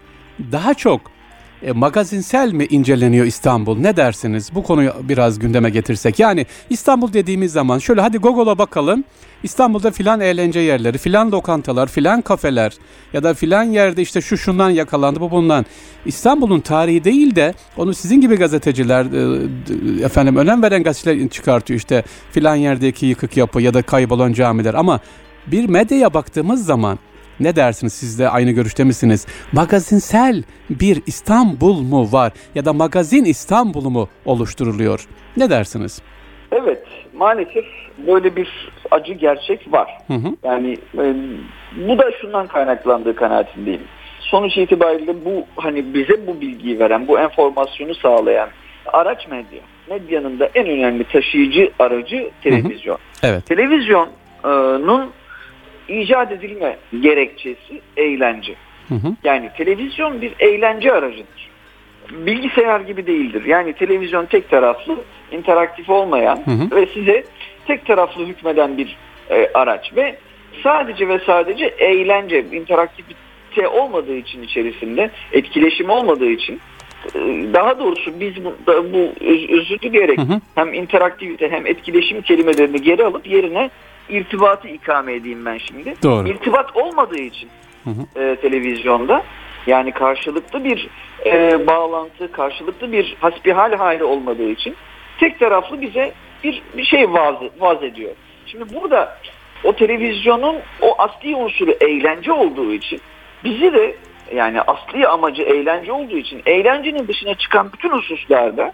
daha 0.53 0.75
çok 0.75 1.16
e, 1.63 1.73
magazinsel 1.73 2.53
mi 2.53 2.67
inceleniyor 2.71 3.27
İstanbul? 3.27 3.79
Ne 3.79 3.97
dersiniz? 3.97 4.51
Bu 4.55 4.63
konuyu 4.63 4.93
biraz 5.03 5.39
gündeme 5.39 5.71
getirsek. 5.71 6.19
Yani 6.19 6.47
İstanbul 6.71 7.13
dediğimiz 7.13 7.53
zaman 7.53 7.79
şöyle 7.79 8.01
hadi 8.01 8.19
Google'a 8.19 8.59
bakalım. 8.59 9.05
İstanbul'da 9.43 9.91
filan 9.91 10.21
eğlence 10.21 10.61
yerleri, 10.61 10.99
filan 10.99 11.33
lokantalar, 11.33 11.87
filan 11.87 12.23
kafeler 12.23 12.73
ya 13.13 13.23
da 13.23 13.35
filan 13.35 13.65
yerde 13.65 14.03
işte 14.03 14.21
şu 14.21 14.39
şundan 14.39 14.71
yakalandı 14.71 15.21
bu 15.21 15.31
bundan. 15.31 15.67
İstanbul'un 16.07 16.61
tarihi 16.61 17.05
değil 17.05 17.37
de 17.37 17.55
onu 17.77 17.95
sizin 17.95 18.21
gibi 18.21 18.37
gazeteciler 18.37 19.05
e, 19.05 20.05
efendim 20.05 20.37
önem 20.37 20.63
veren 20.63 20.83
gazeteler 20.83 21.29
çıkartıyor 21.29 21.79
işte 21.79 22.05
filan 22.33 22.57
yerdeki 22.57 23.07
yıkık 23.07 23.37
yapı 23.37 23.63
ya 23.63 23.75
da 23.75 23.83
kaybolan 23.83 24.33
camiler 24.33 24.75
ama 24.75 25.01
bir 25.47 25.69
medyaya 25.69 26.15
baktığımız 26.15 26.67
zaman 26.67 26.99
ne 27.41 27.57
dersiniz 27.57 27.93
siz 27.93 28.19
de 28.19 28.29
aynı 28.29 28.51
görüşte 28.51 28.85
misiniz? 28.85 29.27
Magazinsel 29.53 30.43
bir 30.71 31.03
İstanbul 31.07 31.81
mu 31.81 32.13
var 32.13 32.33
ya 32.55 32.65
da 32.65 32.73
magazin 32.73 33.25
İstanbul 33.25 33.91
mu 33.91 34.09
oluşturuluyor? 34.25 35.07
Ne 35.37 35.51
dersiniz? 35.51 36.03
Evet 36.53 36.83
maalesef 37.17 37.65
böyle 38.07 38.37
bir 38.37 38.71
acı 38.91 39.13
gerçek 39.13 39.73
var. 39.73 39.99
Hı 40.07 40.15
hı. 40.15 40.37
Yani 40.45 40.79
e, 40.99 41.15
bu 41.89 41.99
da 41.99 42.13
şundan 42.21 42.47
kaynaklandığı 42.47 43.17
kanaatindeyim. 43.17 43.83
Sonuç 44.21 44.57
itibariyle 44.57 45.25
bu 45.25 45.45
hani 45.57 45.95
bize 45.95 46.27
bu 46.27 46.41
bilgiyi 46.41 46.79
veren, 46.79 47.09
bu 47.09 47.19
enformasyonu 47.19 47.95
sağlayan 47.95 48.49
araç 48.93 49.29
medya. 49.29 49.61
Medyanın 49.91 50.41
da 50.41 50.51
en 50.55 50.67
önemli 50.67 51.05
taşıyıcı 51.05 51.71
aracı 51.79 52.31
televizyon. 52.43 52.95
Hı 52.95 53.27
hı. 53.27 53.31
Evet. 53.31 53.47
Televizyonun 53.47 55.11
icat 55.89 56.33
edilme 56.33 56.77
gerekçesi 57.01 57.81
eğlence. 57.97 58.55
Hı 58.89 58.95
hı. 58.95 59.17
Yani 59.25 59.51
televizyon 59.57 60.21
bir 60.21 60.33
eğlence 60.39 60.93
aracıdır. 60.93 61.51
Bilgisayar 62.11 62.81
gibi 62.81 63.07
değildir. 63.07 63.45
Yani 63.45 63.73
televizyon 63.73 64.27
tek 64.27 64.51
taraflı, 64.51 64.97
interaktif 65.33 65.91
olmayan 65.91 66.37
hı 66.37 66.51
hı. 66.51 66.77
ve 66.77 66.87
size 66.87 67.25
tek 67.67 67.87
taraflı 67.87 68.27
hükmeden 68.27 68.79
bir 68.79 68.97
e, 69.31 69.51
araç 69.55 69.97
ve 69.97 70.17
sadece 70.63 71.09
ve 71.09 71.19
sadece 71.27 71.67
eğlence, 71.67 72.45
interaktivite 72.53 73.69
olmadığı 73.69 74.17
için 74.17 74.43
içerisinde, 74.43 75.11
etkileşim 75.33 75.91
olmadığı 75.91 76.31
için 76.31 76.61
e, 77.15 77.19
daha 77.55 77.79
doğrusu 77.79 78.21
biz 78.21 78.45
bu, 78.45 78.55
bu 78.67 79.25
özür 79.51 79.81
dileyerek 79.81 80.19
hı 80.19 80.23
hı. 80.23 80.41
hem 80.55 80.75
interaktivite 80.75 81.51
hem 81.51 81.67
etkileşim 81.67 82.23
kelimelerini 82.23 82.83
geri 82.83 83.05
alıp 83.05 83.27
yerine 83.27 83.71
irtibatı 84.09 84.69
ikame 84.69 85.15
edeyim 85.15 85.47
ben 85.47 85.59
şimdi. 85.59 85.95
Doğru. 86.03 86.29
İrtibat 86.29 86.77
olmadığı 86.77 87.21
için 87.21 87.49
hı 87.85 87.91
hı. 87.91 88.23
E, 88.23 88.37
televizyonda 88.37 89.23
yani 89.67 89.93
karşılıklı 89.93 90.65
bir 90.65 90.89
e, 91.27 91.67
bağlantı, 91.67 92.33
karşılıklı 92.33 92.93
bir 92.93 93.17
hasbihal 93.21 93.73
hali 93.73 94.05
olmadığı 94.05 94.51
için 94.51 94.77
tek 95.21 95.39
taraflı 95.39 95.81
bize 95.81 96.13
bir, 96.45 96.63
bir 96.77 96.85
şey 96.85 97.13
vaz, 97.13 97.35
vaz 97.59 97.83
ediyor. 97.83 98.13
Şimdi 98.47 98.75
burada 98.75 99.19
o 99.65 99.73
televizyonun 99.73 100.57
o 100.83 100.95
asli 100.99 101.37
unsuru 101.37 101.71
eğlence 101.71 102.33
olduğu 102.33 102.73
için 102.73 103.01
bizi 103.45 103.73
de 103.75 103.97
yani 104.35 104.61
asli 104.61 105.09
amacı 105.09 105.43
eğlence 105.43 105.93
olduğu 105.93 106.17
için 106.17 106.43
eğlencenin 106.47 107.09
dışına 107.09 107.35
çıkan 107.35 107.73
bütün 107.73 107.91
hususlarda 107.91 108.73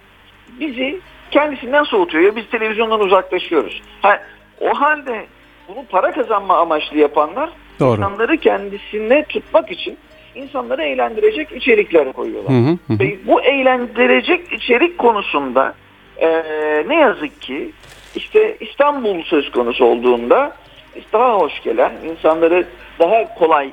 bizi 0.61 1.01
kendisinden 1.31 1.85
soğutuyor. 1.85 2.37
Biz 2.37 2.51
televizyondan 2.51 3.01
uzaklaşıyoruz. 3.01 3.83
Ha, 4.03 4.23
o 4.63 4.75
halde 4.75 5.27
bunu 5.69 5.85
para 5.91 6.13
kazanma 6.13 6.57
amaçlı 6.57 6.99
yapanlar 6.99 7.51
Doğru. 7.81 7.97
insanları 7.97 8.37
kendisine 8.37 9.25
tutmak 9.25 9.71
için 9.71 9.99
insanları 10.35 10.83
eğlendirecek 10.83 11.53
içerikler 11.53 12.13
koyuyorlar. 12.13 12.53
Hı 12.53 12.59
hı 12.59 12.79
hı. 12.89 12.99
Ve 13.01 13.19
bu 13.27 13.43
eğlendirecek 13.43 14.53
içerik 14.53 14.99
konusunda 14.99 15.75
e, 16.17 16.29
ne 16.89 16.97
yazık 16.97 17.43
ki 17.43 17.73
işte 18.15 18.57
İstanbul 18.61 19.23
söz 19.23 19.51
konusu 19.51 19.85
olduğunda 19.85 20.57
daha 21.13 21.35
hoş 21.39 21.63
gelen, 21.63 21.93
insanları 22.05 22.67
daha 22.99 23.35
kolay 23.35 23.71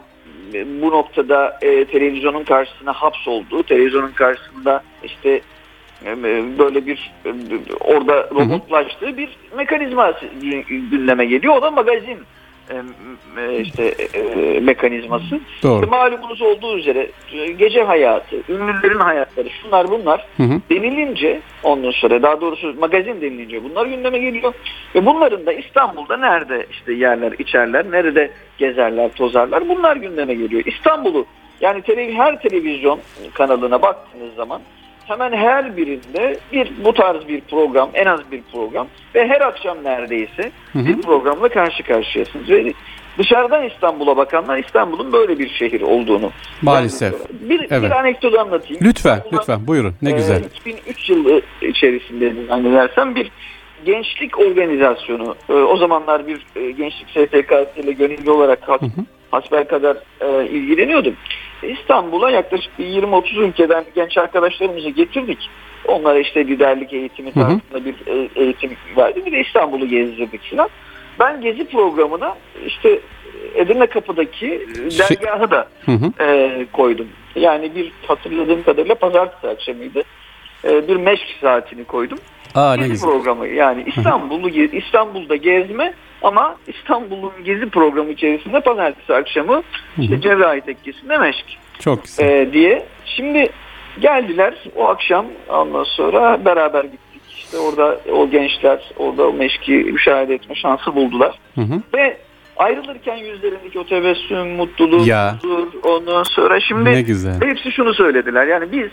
bu 0.81 0.91
noktada 0.91 1.57
e, 1.61 1.85
televizyonun 1.85 2.43
karşısına 2.43 2.93
hapsolduğu, 2.93 3.63
televizyonun 3.63 4.11
karşısında 4.11 4.83
işte 5.03 5.41
böyle 6.59 6.85
bir 6.85 7.11
orada 7.79 8.29
robotlaştığı 8.29 9.17
bir 9.17 9.29
mekanizma 9.57 10.13
gündeme 10.91 11.25
geliyor. 11.25 11.55
O 11.55 11.61
da 11.61 11.71
magazin 11.71 12.17
işte 13.59 13.93
mekanizması. 14.61 15.39
Doğru. 15.63 15.87
Malumunuz 15.87 16.41
olduğu 16.41 16.77
üzere 16.77 17.07
gece 17.57 17.83
hayatı, 17.83 18.35
ünlülerin 18.49 18.99
hayatları, 18.99 19.49
şunlar 19.49 19.91
bunlar 19.91 20.25
hı 20.37 20.43
hı. 20.43 20.61
denilince 20.69 21.39
ondan 21.63 21.91
sonra 21.91 22.21
daha 22.21 22.41
doğrusu 22.41 22.75
magazin 22.79 23.21
denilince 23.21 23.63
bunlar 23.63 23.85
gündeme 23.85 24.19
geliyor. 24.19 24.53
Ve 24.95 25.05
bunların 25.05 25.45
da 25.45 25.53
İstanbul'da 25.53 26.17
nerede 26.17 26.65
işte 26.71 26.93
yerler, 26.93 27.31
içerler, 27.39 27.91
nerede 27.91 28.31
gezerler, 28.57 29.11
tozarlar 29.13 29.69
bunlar 29.69 29.95
gündeme 29.95 30.33
geliyor. 30.33 30.63
İstanbul'u 30.65 31.25
yani 31.61 31.81
televiz 31.81 32.15
her 32.15 32.41
televizyon 32.41 32.99
kanalına 33.33 33.81
baktığınız 33.81 34.33
zaman 34.35 34.61
hemen 35.09 35.31
her 35.31 35.77
birinde 35.77 36.39
bir 36.51 36.71
bu 36.85 36.93
tarz 36.93 37.27
bir 37.27 37.41
program, 37.41 37.89
en 37.93 38.05
az 38.05 38.19
bir 38.31 38.41
program 38.51 38.87
ve 39.15 39.27
her 39.27 39.41
akşam 39.41 39.83
neredeyse 39.83 40.51
hı 40.73 40.79
hı. 40.79 40.85
bir 40.85 41.01
programla 41.01 41.49
karşı 41.49 41.83
karşıyasınız. 41.83 42.49
Ve 42.49 42.73
dışarıdan 43.17 43.63
İstanbul'a 43.63 44.17
bakanlar 44.17 44.57
İstanbul'un 44.57 45.11
böyle 45.11 45.39
bir 45.39 45.49
şehir 45.49 45.81
olduğunu. 45.81 46.31
Maalesef. 46.61 47.13
Bir, 47.31 47.67
evet. 47.69 47.83
bir 47.83 47.99
anekdot 47.99 48.39
anlatayım. 48.39 48.81
Lütfen, 48.81 49.15
İstanbul'a, 49.15 49.39
lütfen 49.39 49.67
buyurun. 49.67 49.95
Ne 50.01 50.11
güzel. 50.11 50.43
2003 50.43 51.09
yılı 51.09 51.41
içerisinde 51.61 52.33
zannedersem 52.47 53.15
bir 53.15 53.31
gençlik 53.85 54.39
organizasyonu. 54.39 55.35
E, 55.49 55.53
o 55.53 55.77
zamanlar 55.77 56.27
bir 56.27 56.45
e, 56.55 56.71
gençlik 56.71 57.09
STK'sı 57.09 57.79
ile 57.79 57.91
gönüllü 57.91 58.31
olarak 58.31 58.67
hı 58.67 58.73
hı. 58.73 59.05
Hasbel 59.31 59.67
kadar 59.67 59.97
e, 60.21 60.47
ilgileniyordum. 60.49 61.15
İstanbul'a 61.63 62.29
yaklaşık 62.29 62.71
20-30 62.79 63.39
ülkeden 63.39 63.85
genç 63.95 64.17
arkadaşlarımızı 64.17 64.89
getirdik. 64.89 65.49
Onlara 65.87 66.19
işte 66.19 66.47
liderlik 66.47 66.93
eğitimi 66.93 67.31
tarzında 67.31 67.85
bir 67.85 67.95
e, 68.07 68.29
eğitim 68.35 68.71
verdi. 68.97 69.25
Bir 69.25 69.31
de 69.31 69.39
İstanbul'u 69.39 69.87
gezdirdik 69.87 70.51
falan. 70.51 70.69
Ben 71.19 71.41
gezi 71.41 71.67
programına 71.67 72.35
işte 72.65 72.99
Edirne 73.55 73.87
Kapı'daki 73.87 74.67
dergahı 74.99 75.51
da 75.51 75.67
hı 75.85 75.91
hı. 75.91 76.23
E, 76.23 76.65
koydum. 76.73 77.07
Yani 77.35 77.75
bir 77.75 77.91
hatırladığım 78.07 78.63
kadarıyla 78.63 78.95
pazartesi 78.95 79.47
akşamıydı. 79.47 80.03
E, 80.63 80.87
bir 80.87 80.95
meşk 80.95 81.27
saatini 81.41 81.83
koydum. 81.83 82.17
Aa, 82.55 82.75
ne 82.75 82.87
gezi 82.87 83.05
programı 83.05 83.47
yani 83.47 83.83
İstanbul'u 83.95 84.49
İstanbul'da 84.49 85.35
gezme 85.35 85.93
ama 86.21 86.55
İstanbul'un 86.67 87.31
gezi 87.43 87.69
programı 87.69 88.11
içerisinde 88.11 88.59
pazartesi 88.59 89.13
akşamı 89.13 89.63
işte 89.99 90.21
Cerrahi 90.21 90.61
Tekkesi'nde 90.61 91.17
meşk. 91.17 91.45
Çok 91.79 92.03
güzel. 92.03 92.29
Ee, 92.29 92.53
diye. 92.53 92.85
Şimdi 93.05 93.49
geldiler 93.99 94.53
o 94.75 94.87
akşam 94.87 95.25
ondan 95.49 95.83
sonra 95.83 96.45
beraber 96.45 96.83
gittik. 96.83 97.21
İşte 97.29 97.57
orada 97.57 97.99
o 98.13 98.29
gençler 98.29 98.91
orada 98.97 99.27
o 99.27 99.33
meşki 99.33 99.71
müşahede 99.71 100.33
etme 100.33 100.55
şansı 100.55 100.95
buldular. 100.95 101.39
Hı 101.55 101.61
hı. 101.61 101.81
Ve 101.93 102.17
ayrılırken 102.57 103.15
yüzlerindeki 103.15 103.79
o 103.79 103.85
tebessüm, 103.85 104.47
mutluluk, 104.47 105.07
ya. 105.07 105.35
huzur, 105.35 105.67
ondan 105.83 106.23
sonra 106.23 106.59
şimdi 106.59 106.91
ne 106.91 107.01
güzel. 107.01 107.41
hepsi 107.41 107.71
şunu 107.71 107.93
söylediler. 107.93 108.47
Yani 108.47 108.71
biz 108.71 108.89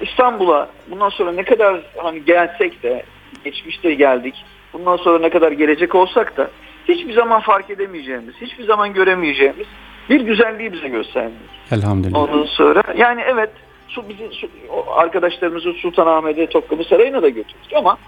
İstanbul'a 0.00 0.68
bundan 0.90 1.08
sonra 1.08 1.32
ne 1.32 1.44
kadar 1.44 1.80
hani 1.96 2.24
gelsek 2.24 2.82
de 2.82 3.02
geçmişte 3.44 3.94
geldik. 3.94 4.34
Bundan 4.72 4.96
sonra 4.96 5.18
ne 5.18 5.30
kadar 5.30 5.52
gelecek 5.52 5.94
olsak 5.94 6.36
da 6.36 6.50
hiçbir 6.88 7.12
zaman 7.12 7.40
fark 7.40 7.70
edemeyeceğimiz, 7.70 8.34
hiçbir 8.40 8.64
zaman 8.64 8.92
göremeyeceğimiz 8.92 9.66
bir 10.10 10.20
güzelliği 10.20 10.72
bize 10.72 10.88
göstermiyor. 10.88 11.40
Elhamdülillah. 11.72 12.18
Ondan 12.18 12.44
sonra 12.44 12.82
yani 12.96 13.20
evet 13.26 13.50
su 13.88 14.08
bizi 14.08 14.28
su, 14.32 14.48
arkadaşlarımızı 14.96 15.72
Sultanahmet'e 15.72 16.46
Topkapı 16.46 16.84
Sarayı'na 16.84 17.22
da 17.22 17.28
götürdük 17.28 17.72
ama 17.74 17.98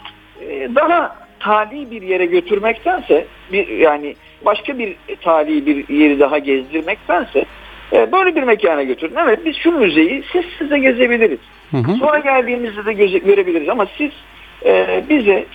e, 0.41 0.75
daha 0.75 1.17
tali 1.41 1.91
bir 1.91 2.03
yere 2.03 2.27
götürmektense 2.27 3.27
bir 3.53 3.69
yani 3.69 4.17
başka 4.45 4.79
bir 4.79 4.97
tali 5.21 5.67
bir 5.67 5.89
yeri 5.89 6.21
daha 6.21 6.39
gezdirmektense 6.39 7.45
e, 7.93 8.13
böyle 8.13 8.37
bir 8.37 8.43
mekana 8.43 8.83
götürün. 8.83 9.17
Evet 9.17 9.45
biz 9.45 9.57
şu 9.57 9.73
müzeyi 9.73 10.25
siz 10.33 10.45
size 10.59 10.79
gezebiliriz. 10.79 11.39
Hı 11.71 11.77
hı. 11.77 11.95
Sonra 11.97 12.19
geldiğimizde 12.19 12.85
de 12.85 12.93
göze, 12.93 13.19
görebiliriz 13.19 13.69
ama 13.69 13.87
siz 13.99 14.11
e, 14.65 15.05
bize 15.09 15.47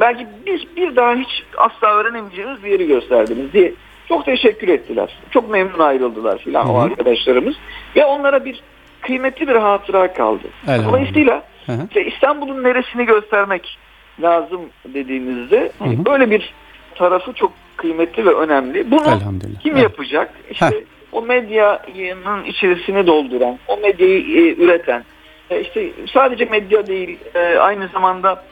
belki 0.00 0.26
biz 0.46 0.76
bir 0.76 0.96
daha 0.96 1.14
hiç 1.14 1.42
asla 1.56 1.94
öğrenemeyeceğimiz 1.94 2.64
bir 2.64 2.70
yeri 2.70 2.86
gösterdiniz 2.86 3.52
diye 3.52 3.72
çok 4.08 4.24
teşekkür 4.24 4.68
ettiler. 4.68 5.18
Çok 5.30 5.50
memnun 5.50 5.78
ayrıldılar 5.78 6.38
filan 6.38 6.68
o 6.68 6.78
arkadaşlarımız. 6.78 7.54
Ve 7.96 8.04
onlara 8.04 8.44
bir 8.44 8.62
kıymetli 9.00 9.48
bir 9.48 9.56
hatıra 9.56 10.12
kaldı. 10.12 10.48
Dolayısıyla 10.66 11.42
işte 11.88 12.06
İstanbul'un 12.06 12.62
neresini 12.62 13.06
göstermek 13.06 13.78
lazım 14.22 14.60
dediğimizde 14.84 15.72
hı 15.78 15.84
hı. 15.84 16.04
böyle 16.04 16.30
bir 16.30 16.54
tarafı 16.94 17.32
çok 17.32 17.52
kıymetli 17.76 18.26
ve 18.26 18.34
önemli. 18.34 18.90
Bunu 18.90 19.18
kim 19.62 19.72
evet. 19.72 19.82
yapacak? 19.82 20.34
İşte 20.50 20.66
Heh. 20.66 20.72
o 21.12 21.22
medyanın 21.22 22.44
içerisini 22.44 23.06
dolduran, 23.06 23.58
o 23.68 23.76
medyayı 23.76 24.20
e, 24.20 24.62
üreten, 24.62 25.04
işte 25.50 25.90
sadece 26.14 26.44
medya 26.44 26.86
değil, 26.86 27.18
e, 27.34 27.58
aynı 27.58 27.88
zamanda 27.88 28.44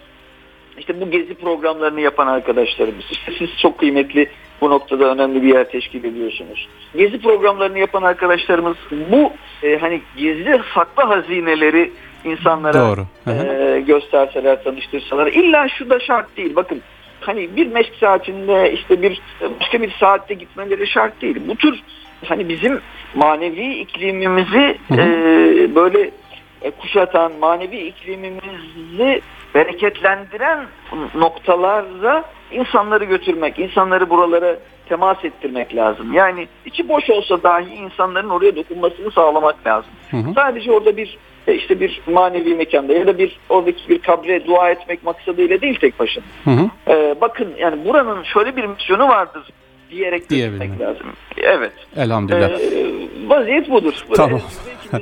işte 0.79 1.01
bu 1.01 1.11
gezi 1.11 1.35
programlarını 1.35 2.01
yapan 2.01 2.27
arkadaşlarımız. 2.27 3.05
İşte 3.11 3.33
siz 3.39 3.49
çok 3.63 3.79
kıymetli 3.79 4.29
bu 4.61 4.71
noktada 4.71 5.05
önemli 5.05 5.43
bir 5.43 5.55
yer 5.55 5.71
teşkil 5.71 6.05
ediyorsunuz. 6.05 6.69
Gezi 6.97 7.21
programlarını 7.21 7.79
yapan 7.79 8.03
arkadaşlarımız 8.03 8.77
bu 9.11 9.33
e, 9.63 9.79
hani 9.79 10.01
gizli 10.17 10.61
saklı 10.75 11.03
hazineleri 11.03 11.91
insanlara 12.25 12.75
Doğru. 12.75 13.07
e, 13.27 13.81
gösterseler, 13.81 14.65
tanıştırsalar. 14.65 15.27
İlla 15.27 15.69
şu 15.69 15.91
da 15.91 16.01
şart 16.01 16.37
değil. 16.37 16.57
Bakın 16.57 16.83
hani 17.21 17.57
bir 17.57 17.67
meşk 17.67 17.93
saatinde 18.01 18.73
işte 18.73 19.03
bir 19.03 19.21
başka 19.61 19.83
bir 19.83 19.91
saatte 19.91 20.35
gitmeleri 20.35 20.87
şart 20.87 21.23
değil. 21.23 21.37
Bu 21.49 21.57
tür 21.57 21.83
hani 22.25 22.49
bizim 22.49 22.81
manevi 23.15 23.75
iklimimizi 23.75 24.79
e, 24.93 24.99
böyle 25.75 26.11
e, 26.63 26.71
kuşatan, 26.71 27.33
manevi 27.41 27.77
iklimimizi 27.77 29.23
bereketlendiren 29.55 30.67
noktalarda 31.15 32.25
insanları 32.51 33.05
götürmek, 33.05 33.59
insanları 33.59 34.11
buralara 34.11 34.57
temas 34.89 35.25
ettirmek 35.25 35.77
lazım. 35.77 36.13
Yani 36.13 36.49
içi 36.67 36.89
boş 36.89 37.11
olsa 37.11 37.43
dahi 37.43 37.75
insanların 37.75 38.31
oraya 38.31 38.57
dokunmasını 38.57 39.11
sağlamak 39.11 39.67
lazım. 39.67 39.91
Hı 40.11 40.17
hı. 40.17 40.35
Sadece 40.35 40.73
orada 40.73 40.97
bir 40.97 41.19
e, 41.47 41.55
işte 41.55 41.81
bir 41.81 42.01
manevi 42.07 42.55
mekanda 42.55 42.93
ya 42.93 43.07
da 43.07 43.19
bir 43.19 43.39
oradaki 43.49 43.89
bir 43.89 43.99
kabre 43.99 44.47
dua 44.47 44.71
etmek 44.71 45.05
maksadıyla 45.05 45.61
değil 45.61 45.79
tek 45.81 45.99
başına. 45.99 46.25
Hı 46.45 46.51
hı. 46.51 46.71
Ee, 46.89 47.15
bakın 47.21 47.49
yani 47.59 47.85
buranın 47.85 48.23
şöyle 48.23 48.57
bir 48.57 48.65
misyonu 48.65 49.09
vardır 49.09 49.43
diyerek 49.91 50.29
götürmek 50.29 50.81
lazım. 50.81 51.07
Evet. 51.37 51.73
Elhamdülillah. 51.97 52.51
Ee, 52.51 52.87
vaziyet 53.29 53.71
budur. 53.71 53.95
Tamam. 54.15 54.41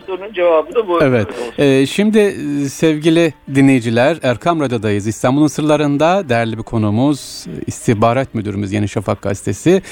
Sorunun 0.07 0.33
cevabı 0.33 0.75
da 0.75 0.89
bu. 0.89 1.03
Evet. 1.03 1.29
Ee, 1.59 1.87
şimdi 1.87 2.19
e, 2.19 2.69
sevgili 2.69 3.35
dinleyiciler 3.55 4.19
Erkam 4.23 4.61
Radyo'dayız. 4.61 5.07
İstanbul'un 5.07 5.47
sırlarında 5.47 6.29
değerli 6.29 6.59
bir 6.59 6.63
konumuz 6.63 7.47
istihbarat 7.67 8.35
müdürümüz 8.35 8.73
Yeni 8.73 8.89
Şafak 8.89 9.23
Gazetesi. 9.23 9.83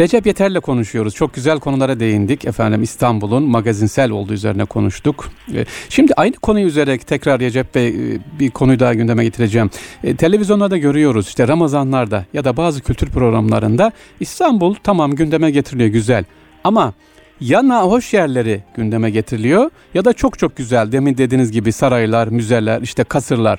Recep 0.00 0.26
Yeter'le 0.26 0.60
konuşuyoruz. 0.60 1.14
Çok 1.14 1.34
güzel 1.34 1.60
konulara 1.60 2.00
değindik. 2.00 2.44
Efendim 2.44 2.82
İstanbul'un 2.82 3.42
magazinsel 3.42 4.10
olduğu 4.10 4.32
üzerine 4.32 4.64
konuştuk. 4.64 5.28
Ee, 5.54 5.64
şimdi 5.88 6.12
aynı 6.16 6.34
konuyu 6.34 6.66
üzerine 6.66 6.98
tekrar 6.98 7.40
Recep 7.40 7.74
Bey 7.74 7.88
e, 7.88 7.94
bir 8.40 8.50
konuyu 8.50 8.80
daha 8.80 8.94
gündeme 8.94 9.24
getireceğim. 9.24 9.70
Ee, 10.04 10.16
televizyonlarda 10.16 10.76
görüyoruz 10.76 11.28
işte 11.28 11.48
Ramazanlarda 11.48 12.24
ya 12.32 12.44
da 12.44 12.56
bazı 12.56 12.80
kültür 12.80 13.10
programlarında 13.10 13.92
İstanbul 14.20 14.74
tamam 14.74 15.14
gündeme 15.14 15.50
getiriliyor 15.50 15.90
güzel. 15.90 16.24
Ama 16.64 16.92
ya 17.40 17.68
nahoş 17.68 18.14
yerleri 18.14 18.62
gündeme 18.76 19.10
getiriliyor 19.10 19.70
ya 19.94 20.04
da 20.04 20.12
çok 20.12 20.38
çok 20.38 20.56
güzel 20.56 20.92
demin 20.92 21.18
dediğiniz 21.18 21.52
gibi 21.52 21.72
saraylar, 21.72 22.28
müzeler, 22.28 22.82
işte 22.82 23.04
kasırlar. 23.04 23.58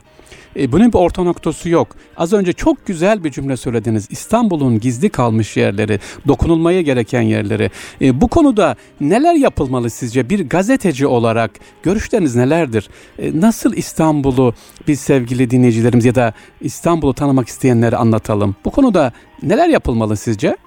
E, 0.56 0.72
bunun 0.72 0.94
bir 0.94 0.98
orta 0.98 1.24
noktası 1.24 1.70
yok. 1.70 1.88
Az 2.18 2.34
önce 2.34 2.54
çok 2.54 2.86
güzel 2.86 3.24
bir 3.24 3.32
cümle 3.32 3.58
söylediniz. 3.58 4.08
İstanbul'un 4.10 4.80
gizli 4.80 5.10
kalmış 5.10 5.58
yerleri, 5.58 6.00
dokunulmaya 6.28 6.82
gereken 6.82 7.22
yerleri. 7.22 7.72
E, 8.02 8.22
bu 8.22 8.28
konuda 8.28 8.76
neler 9.02 9.34
yapılmalı 9.34 9.90
sizce 9.90 10.30
bir 10.30 10.50
gazeteci 10.50 11.08
olarak? 11.08 11.52
Görüşleriniz 11.84 12.36
nelerdir? 12.36 12.90
E, 13.20 13.42
nasıl 13.42 13.74
İstanbul'u 13.74 14.54
biz 14.88 15.00
sevgili 15.00 15.50
dinleyicilerimiz 15.50 16.06
ya 16.06 16.16
da 16.16 16.34
İstanbul'u 16.62 17.14
tanımak 17.14 17.48
isteyenlere 17.48 17.96
anlatalım? 17.96 18.56
Bu 18.66 18.72
konuda 18.72 19.12
neler 19.44 19.70
yapılmalı 19.70 20.18
sizce? 20.18 20.58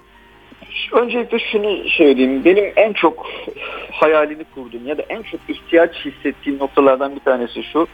Öncelikle 0.91 1.39
şunu 1.39 1.89
söyleyeyim. 1.89 2.45
Benim 2.45 2.73
en 2.75 2.93
çok 2.93 3.27
hayalini 3.91 4.43
kurduğum 4.55 4.87
ya 4.87 4.97
da 4.97 5.01
en 5.09 5.21
çok 5.21 5.39
ihtiyaç 5.47 5.95
hissettiğim 6.05 6.59
noktalardan 6.59 7.15
bir 7.15 7.19
tanesi 7.19 7.63
şu. 7.63 7.87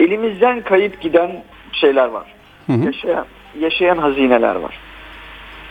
Elimizden 0.00 0.60
kayıp 0.60 1.00
giden 1.00 1.42
şeyler 1.72 2.08
var. 2.08 2.26
Hı 2.66 2.72
hı. 2.72 2.86
Yaşayan, 2.86 3.26
yaşayan 3.60 3.98
hazineler 3.98 4.54
var. 4.54 4.78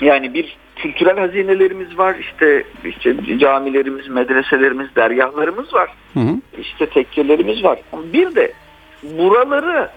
Yani 0.02 0.34
bir 0.34 0.58
kültürel 0.76 1.20
hazinelerimiz 1.20 1.98
var. 1.98 2.16
İşte, 2.16 2.64
işte 2.86 3.40
camilerimiz, 3.40 4.08
medreselerimiz, 4.08 4.96
dergahlarımız 4.96 5.74
var. 5.74 5.90
Hı 6.14 6.20
hı. 6.20 6.42
İşte 6.62 6.86
tekkelerimiz 6.86 7.64
var. 7.64 7.80
Bir 8.14 8.36
de 8.36 8.54
buraları 9.04 9.90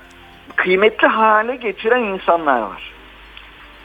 kıymetli 0.56 1.08
hale 1.08 1.56
getiren 1.56 2.02
insanlar 2.02 2.60
var. 2.60 2.92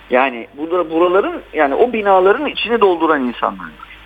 Yani 0.09 0.47
burada 0.57 0.91
buraların 0.91 1.41
yani 1.53 1.75
o 1.75 1.93
binaların 1.93 2.45
içini 2.45 2.81
dolduran 2.81 3.23
insanlar 3.23 3.65
var. 3.65 3.97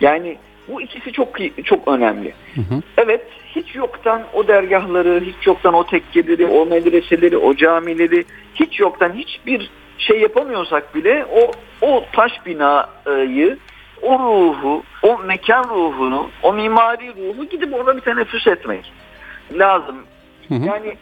Yani 0.00 0.36
bu 0.68 0.82
ikisi 0.82 1.12
çok 1.12 1.28
çok 1.64 1.88
önemli. 1.88 2.34
Hı 2.54 2.60
hı. 2.60 2.82
Evet 2.96 3.26
hiç 3.46 3.74
yoktan 3.74 4.22
o 4.34 4.48
dergahları, 4.48 5.20
hiç 5.20 5.46
yoktan 5.46 5.74
o 5.74 5.86
tekkeleri, 5.86 6.46
o 6.46 6.66
medreseleri, 6.66 7.36
o 7.36 7.54
camileri 7.54 8.24
hiç 8.54 8.80
yoktan 8.80 9.12
hiçbir 9.12 9.70
şey 9.98 10.20
yapamıyorsak 10.20 10.94
bile 10.94 11.26
o 11.32 11.50
o 11.86 12.04
taş 12.12 12.32
binayı, 12.46 13.58
o 14.02 14.18
ruhu, 14.18 14.82
o 15.02 15.18
mekan 15.18 15.64
ruhunu, 15.64 16.30
o 16.42 16.52
mimari 16.52 17.08
ruhu 17.08 17.44
gidip 17.44 17.74
orada 17.74 17.96
bir 17.96 18.00
teneffüs 18.00 18.46
etmek 18.46 18.92
lazım. 19.52 19.96
Hı 20.48 20.54
hı. 20.54 20.64
Yani 20.66 20.96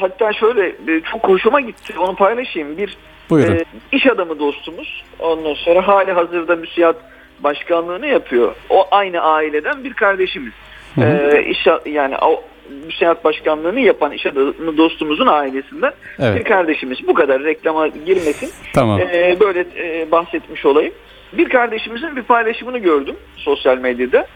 hatta 0.00 0.32
şöyle 0.32 0.66
e, 0.68 1.00
çok 1.00 1.28
hoşuma 1.28 1.60
gitti 1.60 1.98
onu 1.98 2.16
paylaşayım. 2.16 2.76
Bir 2.76 2.96
Buyurun. 3.32 3.54
E, 3.54 3.64
iş 3.92 4.06
adamı 4.06 4.38
dostumuz. 4.38 5.04
Ondan 5.18 5.54
sonra 5.54 5.88
hali 5.88 6.12
hazırda 6.12 6.56
müsiyat 6.56 6.96
başkanlığını 7.40 8.06
yapıyor. 8.06 8.54
O 8.70 8.86
aynı 8.90 9.20
aileden 9.20 9.84
bir 9.84 9.92
kardeşimiz. 9.92 10.52
Hı 10.94 11.00
hı. 11.00 11.36
E, 11.36 11.44
iş, 11.44 11.66
yani 11.86 12.16
o 12.22 12.42
müsiyat 12.86 13.24
başkanlığını 13.24 13.80
yapan 13.80 14.12
iş 14.12 14.26
adamı 14.26 14.76
dostumuzun 14.76 15.26
ailesinden 15.26 15.92
evet. 16.18 16.38
bir 16.38 16.44
kardeşimiz. 16.44 16.98
Bu 17.08 17.14
kadar 17.14 17.44
reklama 17.44 17.88
girmesin. 17.88 18.50
Tamam. 18.74 19.00
E, 19.00 19.36
böyle 19.40 19.64
e, 19.76 20.10
bahsetmiş 20.10 20.66
olayım. 20.66 20.94
Bir 21.32 21.48
kardeşimizin 21.48 22.16
bir 22.16 22.22
paylaşımını 22.22 22.78
gördüm 22.78 23.16
sosyal 23.36 23.78
medyada 23.78 24.26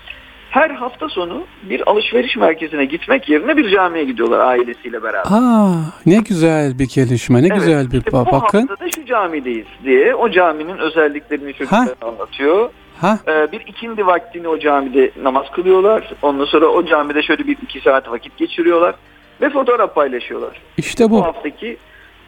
her 0.57 0.71
hafta 0.71 1.09
sonu 1.09 1.45
bir 1.63 1.91
alışveriş 1.91 2.37
merkezine 2.37 2.85
gitmek 2.85 3.29
yerine 3.29 3.57
bir 3.57 3.71
camiye 3.71 4.05
gidiyorlar 4.05 4.39
ailesiyle 4.39 5.03
beraber. 5.03 5.31
Aa, 5.31 5.73
ne 6.07 6.17
güzel 6.17 6.79
bir 6.79 6.89
gelişme, 6.95 7.43
ne 7.43 7.47
evet, 7.47 7.59
güzel 7.59 7.91
bir 7.93 7.99
işte 7.99 8.13
bu 8.13 8.27
bakın. 8.33 8.69
Bu 8.69 8.71
haftada 8.71 8.91
şu 8.91 9.07
camideyiz 9.07 9.67
diye 9.85 10.15
o 10.15 10.31
caminin 10.31 10.79
özelliklerini 10.79 11.55
çocuklara 11.55 11.95
anlatıyor. 12.03 12.71
Ha? 13.01 13.19
Ee, 13.29 13.53
bir 13.53 13.61
ikindi 13.61 14.07
vaktini 14.07 14.49
o 14.49 14.59
camide 14.59 15.11
namaz 15.23 15.47
kılıyorlar. 15.53 16.15
Ondan 16.23 16.45
sonra 16.45 16.67
o 16.67 16.87
camide 16.87 17.23
şöyle 17.23 17.47
bir 17.47 17.57
iki 17.63 17.81
saat 17.81 18.11
vakit 18.11 18.37
geçiriyorlar 18.37 18.95
ve 19.41 19.51
fotoğraf 19.51 19.95
paylaşıyorlar. 19.95 20.61
İşte 20.77 21.05
bu. 21.05 21.11
Bu 21.11 21.25
haftaki 21.25 21.77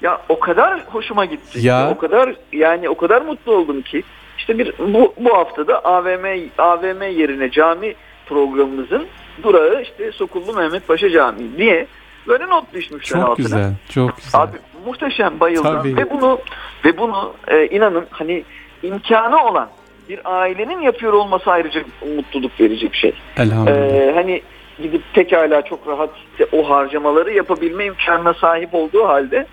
ya 0.03 0.21
o 0.29 0.39
kadar 0.39 0.81
hoşuma 0.87 1.25
gitti. 1.25 1.67
Ya. 1.67 1.91
O 1.91 1.99
kadar 1.99 2.35
yani 2.53 2.89
o 2.89 2.97
kadar 2.97 3.23
mutlu 3.23 3.53
oldum 3.53 3.83
ki 3.83 4.03
işte 4.39 4.59
bir 4.59 4.73
bu 4.79 5.15
bu 5.19 5.37
haftada 5.37 5.85
AVM 5.85 6.25
AVM 6.59 7.03
yerine 7.03 7.51
cami 7.51 7.95
programımızın 8.29 9.07
durağı 9.43 9.83
işte 9.83 10.13
Sokullu 10.13 10.53
Mehmet 10.53 10.89
Paşa 10.89 11.11
Camii 11.11 11.59
diye 11.59 11.87
böyle 12.29 12.47
not 12.47 12.75
düşmüşler 12.75 13.21
çok 13.21 13.29
altına. 13.29 13.45
Güzel, 13.45 13.73
çok 13.91 14.17
güzel. 14.17 14.41
Abi 14.41 14.57
muhteşem 14.87 15.41
bayıldım 15.41 15.79
Tabii. 15.79 15.97
ve 15.97 16.11
bunu 16.11 16.39
ve 16.85 16.99
bunu 16.99 17.33
e, 17.49 17.67
inanın 17.67 18.07
hani 18.11 18.45
imkanı 18.83 19.45
olan 19.45 19.69
bir 20.09 20.21
ailenin 20.25 20.81
yapıyor 20.81 21.13
olması 21.13 21.51
ayrıca 21.51 21.83
mutluluk 22.17 22.61
verici 22.61 22.93
bir 22.93 22.97
şey. 22.97 23.13
Elhamdülillah. 23.37 23.77
Ee, 23.77 24.13
hani 24.15 24.43
gidip 24.83 25.03
pekala 25.15 25.63
çok 25.63 25.89
rahat 25.89 26.11
işte 26.31 26.57
o 26.57 26.71
harcamaları 26.71 27.33
yapabilme 27.33 27.85
imkanına 27.85 28.35
sahip 28.35 28.75
olduğu 28.75 29.05
halde 29.09 29.47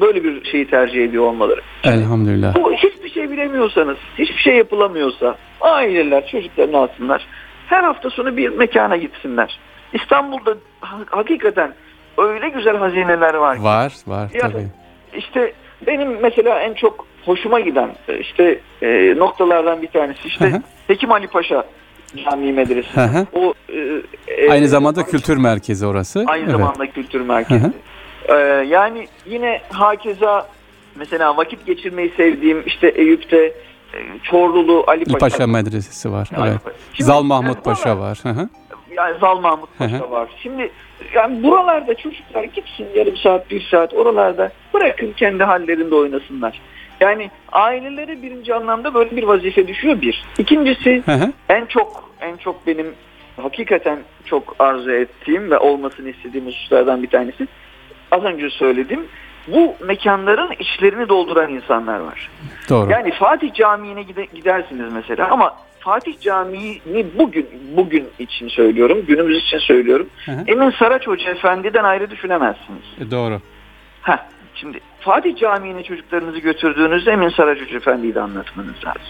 böyle 0.00 0.24
bir 0.24 0.44
şeyi 0.44 0.66
tercih 0.66 1.04
ediyor 1.04 1.24
olmaları. 1.24 1.60
Elhamdülillah. 1.84 2.54
Bu 2.54 2.72
hiçbir 2.72 3.10
şey 3.10 3.30
bilemiyorsanız, 3.30 3.96
hiçbir 4.18 4.42
şey 4.42 4.56
yapılamıyorsa 4.56 5.36
aileler 5.60 6.26
çocuklarını 6.26 6.78
alsınlar. 6.78 7.26
Her 7.70 7.84
hafta 7.84 8.10
sonu 8.10 8.36
bir 8.36 8.48
mekana 8.48 8.96
gitsinler. 8.96 9.58
İstanbul'da 9.92 10.54
hakikaten 11.10 11.74
öyle 12.18 12.48
güzel 12.48 12.76
hazineler 12.76 13.34
var 13.34 13.56
ki. 13.56 13.64
Var, 13.64 13.92
var 14.06 14.30
Ya, 14.34 14.40
tabii. 14.40 14.66
İşte 15.16 15.52
benim 15.86 16.20
mesela 16.20 16.60
en 16.60 16.74
çok 16.74 17.06
hoşuma 17.24 17.60
giden 17.60 17.90
işte 18.20 18.58
e, 18.82 19.14
noktalardan 19.16 19.82
bir 19.82 19.88
tanesi 19.88 20.28
işte 20.28 20.50
hı. 20.50 20.62
Hekim 20.86 21.12
Ali 21.12 21.26
Paşa 21.26 21.64
Camii 22.24 22.52
hı. 23.00 23.26
O 23.32 23.54
e, 23.68 24.02
e, 24.28 24.50
Aynı 24.50 24.68
zamanda 24.68 25.06
kültür 25.06 25.36
merkezi 25.36 25.86
orası. 25.86 26.24
Aynı 26.26 26.44
Evet. 26.44 26.52
zamanda 26.52 26.86
kültür 26.86 27.20
merkezi. 27.20 27.64
Hı 27.64 27.66
hı. 27.66 27.72
Ee, 28.28 28.66
yani 28.68 29.08
yine 29.26 29.60
hakeza 29.68 30.46
mesela 30.94 31.36
vakit 31.36 31.66
geçirmeyi 31.66 32.12
sevdiğim 32.16 32.62
işte 32.66 32.88
Eyüp'te 32.88 33.36
e, 33.36 33.52
Çorlulu 34.22 34.84
Ali 34.86 35.04
Paşa. 35.04 35.18
Paşa 35.18 35.46
Medresesi 35.46 36.12
var. 36.12 36.28
Evet. 36.38 36.58
Şimdi 36.92 37.06
Zal 37.06 37.14
yani 37.16 37.26
Mahmut 37.26 37.56
buralar- 37.56 37.62
Paşa 37.62 37.98
var. 37.98 38.18
Hı 38.22 38.28
hı. 38.28 38.48
Yani 38.96 39.18
Zal 39.20 39.40
Mahmut 39.40 39.78
Paşa 39.78 40.10
var. 40.10 40.28
Şimdi 40.42 40.70
yani 41.14 41.42
buralarda 41.42 41.94
çocuklar 41.94 42.44
gitsin 42.44 42.86
yarım 42.94 43.16
saat 43.16 43.50
bir 43.50 43.60
saat 43.70 43.94
oralarda 43.94 44.52
bırakın 44.74 45.12
kendi 45.16 45.44
hallerinde 45.44 45.94
oynasınlar. 45.94 46.60
Yani 47.00 47.30
ailelere 47.52 48.22
birinci 48.22 48.54
anlamda 48.54 48.94
böyle 48.94 49.16
bir 49.16 49.22
vazife 49.22 49.68
düşüyor 49.68 50.00
bir. 50.00 50.24
İkincisi 50.38 51.02
Hı 51.06 51.12
hı. 51.12 51.32
en 51.48 51.66
çok 51.66 52.10
en 52.20 52.36
çok 52.36 52.66
benim 52.66 52.94
hakikaten 53.36 53.98
çok 54.24 54.56
arzu 54.58 54.90
ettiğim 54.92 55.50
ve 55.50 55.58
olmasını 55.58 56.10
istediğim 56.10 56.46
hususlardan 56.46 57.02
bir 57.02 57.08
tanesi 57.10 57.48
az 58.10 58.22
önce 58.24 58.50
söyledim. 58.50 59.06
Bu 59.48 59.74
mekanların 59.86 60.50
içlerini 60.58 61.08
dolduran 61.08 61.50
insanlar 61.50 61.98
var. 62.00 62.30
Doğru. 62.68 62.90
Yani 62.90 63.12
Fatih 63.12 63.54
Camii'ne 63.54 64.00
gide- 64.02 64.34
gidersiniz 64.34 64.92
mesela 64.92 65.28
ama 65.30 65.54
Fatih 65.80 66.20
Camii'ni 66.20 67.06
bugün 67.18 67.46
bugün 67.76 68.08
için 68.18 68.48
söylüyorum, 68.48 68.98
günümüz 69.06 69.38
için 69.38 69.58
söylüyorum. 69.58 70.06
Hı 70.26 70.32
hı. 70.32 70.44
Emin 70.46 70.70
Saraç 70.70 71.06
Hoca 71.06 71.30
Efendi'den 71.30 71.84
ayrı 71.84 72.10
düşünemezsiniz. 72.10 72.82
E, 73.00 73.10
Doğru. 73.10 73.40
Heh, 74.02 74.18
şimdi 74.54 74.80
Fatih 75.00 75.36
Camii'ne 75.36 75.82
çocuklarınızı 75.82 76.38
götürdüğünüzde 76.38 77.10
Emin 77.12 77.28
Saraç 77.28 77.58
Hoca 77.60 77.76
Efendi'yi 77.76 78.14
de 78.14 78.20
anlatmanız 78.20 78.74
lazım. 78.86 79.02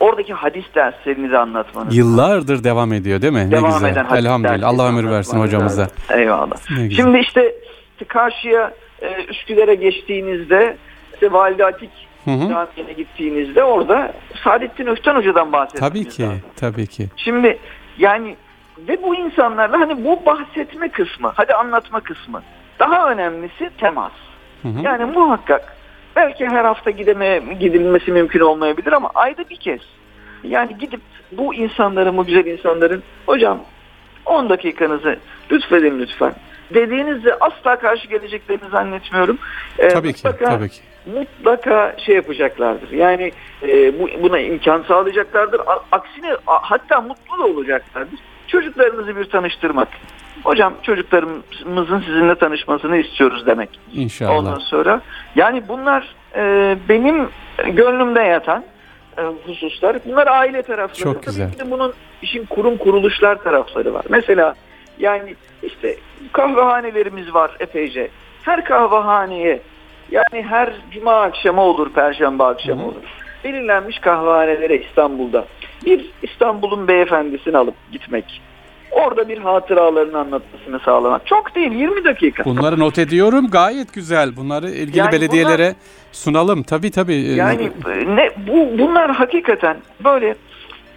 Oradaki 0.00 0.34
hadis 0.34 0.64
derslerini 0.74 1.30
de 1.30 1.38
anlatmanız 1.38 1.96
Yıllardır 1.96 2.64
devam 2.64 2.92
ediyor 2.92 3.22
değil 3.22 3.32
mi? 3.32 3.48
Devam 3.50 3.70
ne 3.70 3.74
güzel. 3.74 3.92
eden 3.92 4.04
hadis 4.04 4.24
Elhamdülillah. 4.24 4.68
Allah 4.68 4.88
ömür 4.88 5.10
versin 5.10 5.40
hocamıza. 5.40 5.82
lazım. 5.82 5.96
Eyvallah. 6.10 6.56
Şimdi 6.96 7.18
işte 7.18 7.54
karşıya 8.08 8.72
e, 9.02 9.24
Üsküdar'a 9.24 9.74
geçtiğinizde 9.74 10.76
işte 11.14 11.32
Valide 11.32 11.66
Atik. 11.66 11.90
Camii'ne 12.26 12.92
gittiğinizde 12.96 13.64
orada 13.64 14.12
Saadettin 14.44 14.86
Ökten 14.86 15.14
Hoca'dan 15.14 15.52
bahsetmeniz 15.52 15.90
Tabii 15.90 16.08
ki, 16.08 16.22
lazım. 16.22 16.40
tabii 16.56 16.86
ki. 16.86 17.08
Şimdi 17.16 17.58
yani 17.98 18.36
ve 18.88 19.02
bu 19.02 19.14
insanlarla 19.14 19.80
hani 19.80 20.04
bu 20.04 20.26
bahsetme 20.26 20.88
kısmı, 20.88 21.32
hadi 21.34 21.54
anlatma 21.54 22.00
kısmı. 22.00 22.42
Daha 22.78 23.10
önemlisi 23.10 23.70
temas. 23.78 24.12
Hı 24.62 24.68
hı. 24.68 24.80
Yani 24.82 25.04
muhakkak 25.04 25.76
belki 26.16 26.46
her 26.46 26.64
hafta 26.64 26.90
gideme, 26.90 27.42
gidilmesi 27.60 28.12
mümkün 28.12 28.40
olmayabilir 28.40 28.92
ama 28.92 29.10
ayda 29.14 29.48
bir 29.50 29.56
kez. 29.56 29.80
Yani 30.44 30.78
gidip 30.78 31.00
bu 31.32 31.54
insanların, 31.54 32.16
bu 32.16 32.26
güzel 32.26 32.46
insanların 32.46 33.02
hocam 33.26 33.58
10 34.26 34.48
dakikanızı 34.48 35.18
lütfedin 35.50 35.98
lütfen. 35.98 36.34
Dediğinizde 36.74 37.34
asla 37.40 37.78
karşı 37.78 38.08
geleceklerini 38.08 38.68
zannetmiyorum. 38.70 39.38
Ee, 39.78 39.88
Tabii 39.88 40.12
ki, 40.12 40.28
mutlaka- 40.28 40.44
tabii 40.44 40.68
ki. 40.68 40.80
mutlaka 41.14 41.94
şey 42.06 42.14
yapacaklardır. 42.14 42.90
Yani 42.90 43.32
e, 43.62 43.98
bu, 44.00 44.08
buna 44.22 44.38
imkan 44.38 44.84
sağlayacaklardır. 44.88 45.60
A- 45.60 45.82
aksine 45.92 46.32
a- 46.46 46.70
hatta 46.70 47.00
mutlu 47.00 47.38
da 47.38 47.46
olacaklardır. 47.46 48.18
Çocuklarınızı 48.48 49.16
bir 49.16 49.24
tanıştırmak. 49.24 49.88
Hocam 50.44 50.74
çocuklarımızın 50.82 52.00
sizinle 52.00 52.34
tanışmasını 52.34 52.96
istiyoruz 52.96 53.46
demek. 53.46 53.68
Ondan 53.92 54.02
İnşallah. 54.02 54.60
sonra 54.60 55.00
yani 55.36 55.62
bunlar 55.68 56.14
e, 56.36 56.76
benim 56.88 57.28
gönlümde 57.66 58.20
yatan 58.20 58.64
e, 59.18 59.22
hususlar. 59.46 59.96
Bunlar 60.06 60.26
aile 60.26 60.62
tarafları. 60.62 60.98
Çok 61.04 61.14
Tabii 61.22 61.24
güzel. 61.26 61.52
ki 61.52 61.58
de 61.58 61.70
bunun 61.70 61.92
işin 62.22 62.44
kurum 62.44 62.76
kuruluşlar 62.76 63.42
tarafları 63.42 63.94
var. 63.94 64.04
Mesela 64.08 64.54
yani 64.98 65.34
işte 65.62 65.96
kahvehanelerimiz 66.32 67.34
var 67.34 67.50
epeyce. 67.60 68.08
Her 68.42 68.64
kahvehaneye 68.64 69.60
yani 70.10 70.42
her 70.42 70.72
cuma 70.90 71.14
akşamı 71.22 71.60
olur, 71.60 71.92
perşembe 71.92 72.44
akşamı 72.44 72.86
olur. 72.86 73.02
Belirlenmiş 73.44 73.98
kahvehanelere 73.98 74.76
İstanbul'da 74.76 75.44
bir 75.84 76.10
İstanbul'un 76.22 76.88
beyefendisini 76.88 77.56
alıp 77.56 77.74
gitmek. 77.92 78.40
Orada 78.90 79.28
bir 79.28 79.38
hatıralarını 79.38 80.18
anlatmasını 80.18 80.80
sağlamak. 80.80 81.26
Çok 81.26 81.54
değil 81.54 81.72
20 81.72 82.04
dakika. 82.04 82.44
Bunları 82.44 82.80
not 82.80 82.98
ediyorum. 82.98 83.50
Gayet 83.50 83.94
güzel. 83.94 84.36
Bunları 84.36 84.70
ilgili 84.70 84.98
Yani 84.98 85.12
belediyelere 85.12 85.74
sunalım. 86.12 86.62
Tabii 86.62 86.90
tabii. 86.90 87.14
Yani 87.14 87.70
ne 88.06 88.30
bu 88.36 88.78
bunlar 88.78 89.10
hakikaten 89.10 89.76
böyle 90.04 90.34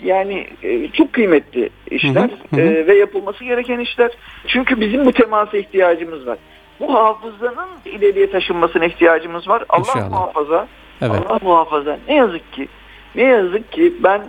yani 0.04 0.48
e, 0.64 0.88
çok 0.88 1.14
kıymetli 1.14 1.70
işler 1.92 2.30
Hı 2.50 2.56
hı, 2.56 2.62
hı 2.62 2.62
e, 2.62 2.88
ve 2.88 2.96
yapılması 2.96 3.44
gereken 3.44 3.80
işler. 3.80 4.12
Çünkü 4.48 4.80
bizim 4.80 5.06
bu 5.06 5.12
temasa 5.12 5.58
ihtiyacımız 5.58 6.28
var. 6.28 6.38
Bu 6.80 6.94
hafızanın 6.94 7.70
ileriye 7.86 8.32
taşınmasına 8.32 8.86
ihtiyacımız 8.86 9.48
var. 9.48 9.64
Allah 9.70 9.80
İnşallah. 9.80 10.10
muhafaza. 10.10 10.68
Evet. 11.02 11.12
Allah 11.12 11.40
muhafaza. 11.42 12.00
Ne 12.08 12.16
yazık 12.16 12.54
ki 12.54 12.68
ne 13.16 13.24
yazık 13.24 13.72
ki 13.72 13.94
ben 14.04 14.22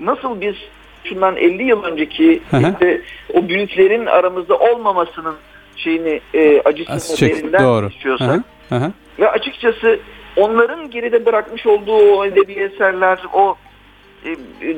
nasıl 0.00 0.40
biz 0.40 0.54
şundan 1.04 1.36
50 1.36 1.62
yıl 1.62 1.82
önceki 1.82 2.42
Hı 2.50 2.56
hı. 2.56 2.72
işte 2.72 3.02
o 3.34 3.48
büyüklerin 3.48 4.06
aramızda 4.06 4.58
olmamasının 4.58 5.34
şeyini 5.76 6.20
e, 6.34 6.62
acısını 6.64 7.28
derinden 7.28 7.88
istiyorsak 7.88 8.44
ve 9.18 9.30
açıkçası 9.30 10.00
onların 10.36 10.90
geride 10.90 11.26
bırakmış 11.26 11.66
olduğu 11.66 12.16
o 12.16 12.24
edebi 12.24 12.52
eserler, 12.52 13.18
o 13.32 13.56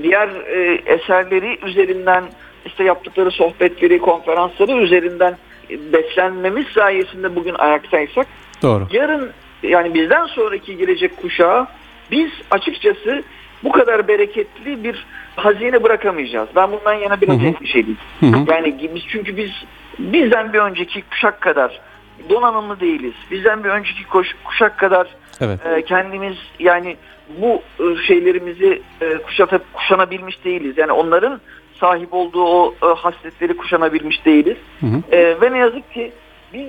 diğer 0.02 0.28
e, 0.28 0.80
eserleri 0.86 1.58
üzerinden 1.66 2.24
işte 2.66 2.84
yaptıkları 2.84 3.30
sohbetleri, 3.30 3.98
konferansları 3.98 4.72
üzerinden 4.72 5.36
e, 5.70 5.92
beslenmemiz 5.92 6.66
sayesinde 6.66 7.36
bugün 7.36 7.54
ayaktaysak 7.54 8.26
Doğru. 8.62 8.86
yarın 8.92 9.30
yani 9.62 9.94
bizden 9.94 10.26
sonraki 10.26 10.76
gelecek 10.76 11.16
kuşağa 11.16 11.66
biz 12.10 12.30
açıkçası 12.50 13.22
bu 13.64 13.72
kadar 13.72 14.08
bereketli 14.08 14.84
bir 14.84 15.06
hazine 15.36 15.82
bırakamayacağız. 15.82 16.48
Ben 16.56 16.72
bundan 16.72 16.94
yana 16.94 17.20
biraz 17.20 17.42
endişeliyim. 17.44 17.98
Yani 18.22 18.90
biz 18.94 19.02
çünkü 19.08 19.36
biz 19.36 19.50
bizden 19.98 20.52
bir 20.52 20.58
önceki 20.58 21.02
kuşak 21.02 21.40
kadar 21.40 21.80
donanımlı 22.28 22.80
değiliz. 22.80 23.14
Bizden 23.30 23.64
bir 23.64 23.68
önceki 23.68 24.04
koş- 24.06 24.36
kuşak 24.44 24.78
kadar 24.78 25.08
Evet. 25.40 25.66
e, 25.66 25.82
kendimiz 25.82 26.36
yani 26.58 26.96
bu 27.38 27.62
e, 27.80 28.02
şeylerimizi 28.06 28.82
e, 29.00 29.14
kuşatıp 29.18 29.74
kuşanabilmiş 29.74 30.44
değiliz. 30.44 30.78
Yani 30.78 30.92
onların 30.92 31.40
sahip 31.80 32.14
olduğu 32.14 32.44
o 32.44 32.74
e, 32.82 32.86
hasletleri 32.86 33.56
kuşanabilmiş 33.56 34.24
değiliz. 34.24 34.56
Hı 34.80 34.86
hı. 34.86 35.16
E, 35.16 35.40
ve 35.40 35.52
ne 35.52 35.58
yazık 35.58 35.92
ki 35.92 36.12
biz 36.54 36.68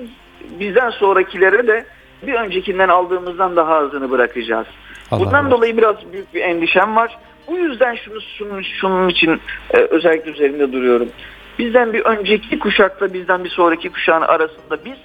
bizden 0.60 0.90
sonrakilere 0.90 1.66
de 1.66 1.84
bir 2.26 2.34
öncekinden 2.34 2.88
aldığımızdan 2.88 3.56
daha 3.56 3.74
azını 3.74 4.10
bırakacağız. 4.10 4.66
Allah 5.10 5.20
Bundan 5.20 5.44
razı 5.44 5.50
dolayı 5.50 5.76
biraz 5.76 5.96
büyük 6.12 6.34
bir 6.34 6.40
endişem 6.40 6.96
var. 6.96 7.18
Bu 7.48 7.58
yüzden 7.58 7.94
şunu 7.94 8.20
şunun, 8.38 8.62
şunun 8.62 9.08
için 9.08 9.40
e, 9.70 9.76
özellikle 9.78 10.30
üzerinde 10.30 10.72
duruyorum. 10.72 11.08
Bizden 11.58 11.92
bir 11.92 12.00
önceki 12.00 12.58
kuşakla 12.58 13.12
bizden 13.12 13.44
bir 13.44 13.48
sonraki 13.48 13.90
kuşağın 13.90 14.22
arasında 14.22 14.84
biz 14.84 14.96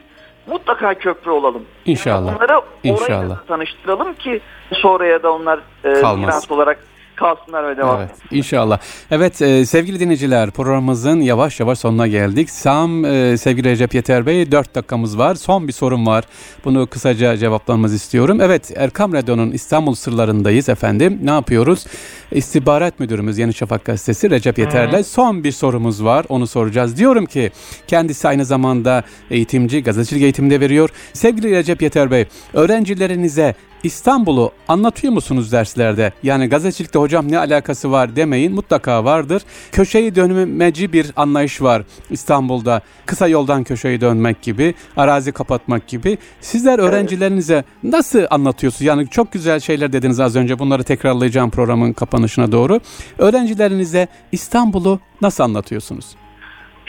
mutlaka 0.47 0.93
köprü 0.93 1.31
olalım. 1.31 1.61
İnşallah. 1.85 2.35
Onlara 2.37 2.57
orayla 2.59 2.65
İnşallah. 2.83 3.29
da 3.29 3.43
tanıştıralım 3.47 4.13
ki 4.13 4.41
sonraya 4.73 5.23
da 5.23 5.33
onlar 5.33 5.59
e, 5.83 5.93
Kalmaz. 5.93 6.19
miras 6.19 6.51
olarak 6.51 6.79
kalsınlar 7.17 7.69
ve 7.69 7.77
devam 7.77 7.99
Evet, 7.99 8.11
inşallah. 8.31 8.79
Evet 9.11 9.41
e, 9.41 9.65
sevgili 9.65 9.99
dinleyiciler 9.99 10.51
programımızın 10.51 11.21
yavaş 11.21 11.59
yavaş 11.59 11.79
sonuna 11.79 12.07
geldik. 12.07 12.49
Sam 12.49 13.05
e, 13.05 13.37
sevgili 13.37 13.69
Recep 13.69 13.95
Yeter 13.95 14.25
Bey 14.25 14.51
4 14.51 14.75
dakikamız 14.75 15.17
var. 15.17 15.35
Son 15.35 15.67
bir 15.67 15.73
sorum 15.73 16.07
var. 16.07 16.23
Bunu 16.65 16.87
kısaca 16.87 17.37
cevaplanmanızı 17.37 17.95
istiyorum. 17.95 18.41
Evet 18.41 18.71
Erkam 18.75 19.13
Radyo'nun 19.13 19.51
İstanbul 19.51 19.95
sırlarındayız 19.95 20.69
efendim. 20.69 21.19
Ne 21.23 21.31
yapıyoruz? 21.31 21.85
İstihbarat 22.31 22.99
Müdürümüz 22.99 23.37
Yeni 23.37 23.53
Şafak 23.53 23.85
Gazetesi 23.85 24.29
Recep 24.29 24.59
Yeter'le 24.59 25.03
son 25.03 25.43
bir 25.43 25.51
sorumuz 25.51 26.03
var. 26.03 26.25
Onu 26.29 26.47
soracağız. 26.47 26.97
Diyorum 26.97 27.25
ki 27.25 27.51
kendisi 27.87 28.27
aynı 28.27 28.45
zamanda 28.45 29.03
eğitimci, 29.31 29.83
gazetecilik 29.83 30.23
eğitimde 30.23 30.59
veriyor. 30.59 30.89
Sevgili 31.13 31.51
Recep 31.51 31.81
Yeter 31.81 32.11
Bey, 32.11 32.25
öğrencilerinize 32.53 33.55
İstanbul'u 33.83 34.51
anlatıyor 34.67 35.13
musunuz 35.13 35.51
derslerde? 35.51 36.13
Yani 36.23 36.47
gazetecilikte 36.47 36.99
hocam 36.99 37.31
ne 37.31 37.37
alakası 37.37 37.91
var 37.91 38.15
demeyin 38.15 38.53
mutlaka 38.53 39.05
vardır. 39.05 39.41
Köşeyi 39.71 40.15
dönmeci 40.15 40.93
bir 40.93 41.11
anlayış 41.15 41.61
var 41.61 41.83
İstanbul'da. 42.09 42.81
Kısa 43.05 43.27
yoldan 43.27 43.63
köşeyi 43.63 44.01
dönmek 44.01 44.41
gibi, 44.41 44.73
arazi 44.97 45.31
kapatmak 45.31 45.87
gibi. 45.87 46.17
Sizler 46.41 46.79
öğrencilerinize 46.79 47.63
nasıl 47.83 48.23
anlatıyorsunuz? 48.29 48.81
Yani 48.81 49.07
çok 49.09 49.31
güzel 49.31 49.59
şeyler 49.59 49.93
dediniz 49.93 50.19
az 50.19 50.35
önce. 50.35 50.59
Bunları 50.59 50.83
tekrarlayacağım 50.83 51.49
programın 51.49 51.93
kapanışına 51.93 52.51
doğru. 52.51 52.79
Öğrencilerinize 53.17 54.07
İstanbul'u 54.31 54.99
nasıl 55.21 55.43
anlatıyorsunuz? 55.43 56.05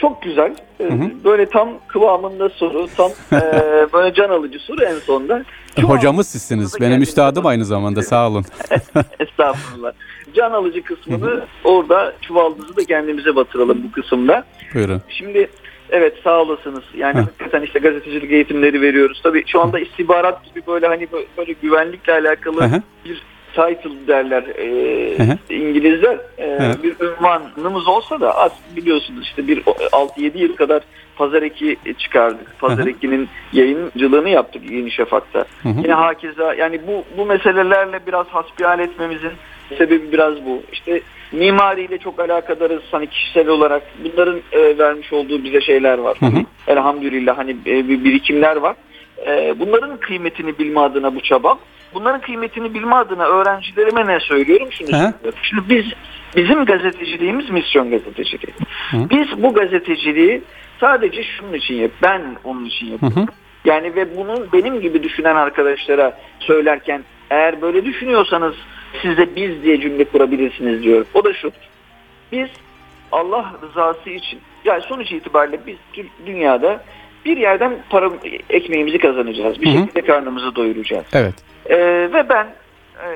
Çok 0.01 0.21
güzel. 0.21 0.55
Hı 0.77 0.87
hı. 0.87 1.11
Böyle 1.23 1.45
tam 1.45 1.69
kıvamında 1.87 2.49
soru, 2.49 2.87
tam 2.97 3.11
e, 3.31 3.41
böyle 3.93 4.13
can 4.13 4.29
alıcı 4.29 4.59
soru 4.59 4.83
en 4.83 4.95
sonunda. 4.95 5.43
Şu 5.79 5.89
Hocamız 5.89 6.27
sizsiniz. 6.27 6.81
Benim 6.81 7.01
üstadım 7.01 7.45
aynı 7.45 7.65
zamanda. 7.65 8.01
Sağ 8.01 8.29
olun. 8.29 8.45
Estağfurullah. 9.19 9.91
Can 10.33 10.51
alıcı 10.51 10.83
kısmını 10.83 11.25
hı 11.25 11.35
hı. 11.35 11.45
orada 11.63 12.13
çuvaldızı 12.21 12.77
da 12.77 12.85
kendimize 12.85 13.35
batıralım 13.35 13.83
bu 13.83 13.91
kısımda. 13.91 14.43
Buyurun. 14.73 15.01
Şimdi 15.09 15.49
evet 15.89 16.13
sağ 16.23 16.41
olasınız. 16.41 16.83
Yani 16.97 17.17
Heh. 17.17 17.21
hakikaten 17.21 17.61
işte 17.61 17.79
gazetecilik 17.79 18.31
eğitimleri 18.31 18.81
veriyoruz. 18.81 19.19
Tabii 19.23 19.43
şu 19.47 19.61
anda 19.61 19.79
istihbarat 19.79 20.45
gibi 20.45 20.67
böyle 20.67 20.87
hani 20.87 21.07
böyle 21.37 21.53
güvenlikle 21.53 22.13
alakalı 22.13 22.61
Hı-hı. 22.61 22.81
bir 23.05 23.23
title 23.59 24.07
derler 24.07 24.43
e, 24.43 25.27
İngilizler 25.49 26.17
e, 26.39 26.73
bir 26.83 26.95
ünvanımız 26.99 27.87
olsa 27.87 28.19
da 28.19 28.37
az 28.37 28.51
biliyorsunuz 28.75 29.23
işte 29.23 29.47
bir 29.47 29.61
6-7 29.61 30.37
yıl 30.37 30.55
kadar 30.55 30.83
Pazar 31.15 31.41
Eki 31.41 31.77
çıkardık. 31.97 32.59
Pazar 32.59 32.87
Eki'nin 32.87 33.29
yayıncılığını 33.53 34.29
yaptık 34.29 34.71
Yeni 34.71 34.91
Şafak'ta. 34.91 35.39
Hı 35.63 35.69
hı. 35.69 35.81
Yine 35.83 35.93
hakeza 35.93 36.53
yani 36.53 36.81
bu 36.87 37.03
bu 37.17 37.25
meselelerle 37.25 37.99
biraz 38.07 38.27
hasbihal 38.27 38.79
etmemizin 38.79 39.31
sebebi 39.77 40.11
biraz 40.11 40.45
bu. 40.45 40.63
İşte 40.71 41.01
mimariyle 41.31 41.97
çok 41.97 42.19
alakadarız 42.19 42.83
hani 42.91 43.07
kişisel 43.07 43.47
olarak. 43.47 43.83
Bunların 44.03 44.39
e, 44.51 44.77
vermiş 44.77 45.13
olduğu 45.13 45.43
bize 45.43 45.61
şeyler 45.61 45.97
var. 45.97 46.17
Hı 46.19 46.25
hı. 46.25 46.43
Elhamdülillah 46.67 47.37
hani 47.37 47.51
e, 47.51 47.87
birikimler 48.03 48.55
var. 48.55 48.75
E, 49.27 49.59
bunların 49.59 49.97
kıymetini 49.97 50.59
bilme 50.59 50.79
adına 50.79 51.15
bu 51.15 51.21
çabam 51.21 51.59
bunların 51.93 52.21
kıymetini 52.21 52.73
bilme 52.73 52.95
adına 52.95 53.25
öğrencilerime 53.25 54.07
ne 54.07 54.19
söylüyorum? 54.19 54.71
Şunu 54.71 54.87
söylüyorum. 54.87 55.39
Şimdi 55.41 55.69
biz 55.69 55.85
bizim 56.35 56.65
gazeteciliğimiz 56.65 57.49
misyon 57.49 57.89
gazeteciliği. 57.89 58.53
Hı. 58.91 58.97
Biz 59.09 59.43
bu 59.43 59.53
gazeteciliği 59.53 60.41
sadece 60.79 61.23
şunun 61.23 61.53
için 61.53 61.75
yap. 61.75 61.91
Ben 62.03 62.21
onun 62.43 62.65
için 62.65 62.87
yapıyorum. 62.87 63.17
Hı 63.17 63.21
hı. 63.21 63.25
Yani 63.65 63.95
ve 63.95 64.17
bunun 64.17 64.47
benim 64.53 64.81
gibi 64.81 65.03
düşünen 65.03 65.35
arkadaşlara 65.35 66.17
söylerken 66.39 67.03
eğer 67.29 67.61
böyle 67.61 67.85
düşünüyorsanız 67.85 68.55
siz 69.01 69.17
de 69.17 69.35
biz 69.35 69.63
diye 69.63 69.81
cümle 69.81 70.03
kurabilirsiniz 70.03 70.83
diyorum. 70.83 71.07
O 71.13 71.23
da 71.23 71.33
şu. 71.33 71.51
Biz 72.31 72.49
Allah 73.11 73.53
rızası 73.61 74.09
için 74.09 74.39
yani 74.65 74.81
sonuç 74.81 75.11
itibariyle 75.11 75.59
biz 75.67 75.77
dünyada 76.25 76.83
bir 77.29 77.37
yerden 77.37 77.77
para 77.89 78.09
ekmeğimizi 78.49 78.97
kazanacağız. 78.97 79.61
Bir 79.61 79.67
Hı-hı. 79.67 79.79
şekilde 79.79 80.01
karnımızı 80.01 80.55
doyuracağız. 80.55 81.05
Evet. 81.13 81.33
Ee, 81.65 81.77
ve 82.13 82.29
ben 82.29 82.47
e, 83.03 83.07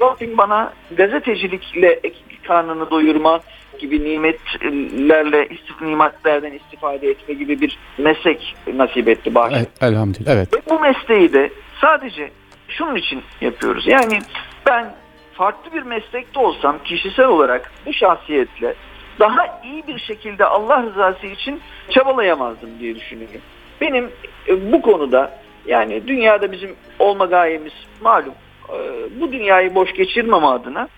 Rabbim 0.00 0.38
bana 0.38 0.72
gazetecilikle 0.96 2.00
karnını 2.42 2.90
doyurma 2.90 3.40
gibi 3.78 4.04
nimetlerle 4.04 5.48
nimetlerden 5.80 6.52
istifade 6.52 7.08
etme 7.08 7.34
gibi 7.34 7.60
bir 7.60 7.78
meslek 7.98 8.56
nasip 8.74 9.08
etti 9.08 9.34
bahşet. 9.34 9.58
Evet, 9.58 9.82
elhamdülillah. 9.82 10.32
Evet. 10.32 10.54
Ve 10.54 10.58
bu 10.70 10.80
mesleği 10.80 11.32
de 11.32 11.50
sadece 11.80 12.30
şunun 12.68 12.96
için 12.96 13.22
yapıyoruz. 13.40 13.86
Yani 13.86 14.18
ben 14.66 14.94
farklı 15.32 15.72
bir 15.72 15.82
meslekte 15.82 16.40
olsam 16.40 16.78
kişisel 16.84 17.26
olarak 17.26 17.72
bu 17.86 17.92
şahsiyetle 17.92 18.74
daha 19.20 19.60
iyi 19.64 19.86
bir 19.86 19.98
şekilde 19.98 20.44
Allah 20.44 20.82
rızası 20.82 21.26
için 21.26 21.60
çabalayamazdım 21.90 22.70
diye 22.80 22.96
düşünüyorum. 22.96 23.40
Benim 23.80 24.10
e, 24.48 24.72
bu 24.72 24.82
konuda 24.82 25.40
yani 25.66 26.06
dünyada 26.06 26.52
bizim 26.52 26.70
olma 26.98 27.24
gayemiz 27.24 27.72
malum. 28.00 28.34
E, 28.68 28.76
bu 29.20 29.32
dünyayı 29.32 29.74
boş 29.74 29.92
geçirmeme 29.92 30.46
adına 30.46 30.88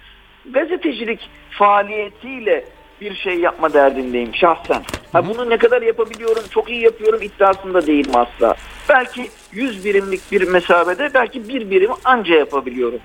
gazetecilik 0.50 1.30
faaliyetiyle 1.50 2.64
bir 3.00 3.14
şey 3.14 3.34
yapma 3.34 3.72
derdindeyim 3.72 4.34
şahsen. 4.34 4.82
Ha, 5.12 5.28
bunu 5.28 5.50
ne 5.50 5.56
kadar 5.56 5.82
yapabiliyorum, 5.82 6.42
çok 6.50 6.70
iyi 6.70 6.82
yapıyorum 6.82 7.22
iddiasında 7.22 7.86
değilim 7.86 8.16
asla. 8.16 8.54
Belki 8.88 9.26
100 9.52 9.84
birimlik 9.84 10.32
bir 10.32 10.48
mesafede 10.48 11.10
belki 11.14 11.48
bir 11.48 11.70
birim 11.70 11.90
anca 12.04 12.34
yapabiliyorum. 12.34 13.00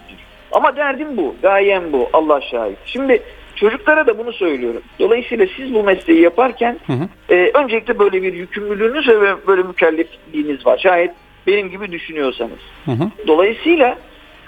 Ama 0.51 0.75
derdim 0.75 1.17
bu, 1.17 1.36
gayem 1.41 1.93
bu, 1.93 2.10
Allah 2.13 2.41
şahit. 2.41 2.77
Şimdi 2.86 3.23
Çocuklara 3.57 4.07
da 4.07 4.17
bunu 4.17 4.33
söylüyorum. 4.33 4.81
Dolayısıyla 4.99 5.47
siz 5.57 5.73
bu 5.73 5.83
mesleği 5.83 6.21
yaparken 6.21 6.79
hı 6.88 6.93
hı. 6.93 7.10
E, 7.29 7.51
öncelikle 7.53 7.99
böyle 7.99 8.23
bir 8.23 8.33
yükümlülüğünüz 8.33 9.07
ve 9.07 9.47
böyle 9.47 9.63
mükellefliğiniz 9.63 10.65
var. 10.65 10.77
Şayet 10.77 11.12
benim 11.47 11.69
gibi 11.69 11.91
düşünüyorsanız. 11.91 12.60
Hı 12.86 12.91
hı. 12.91 13.12
Dolayısıyla 13.27 13.97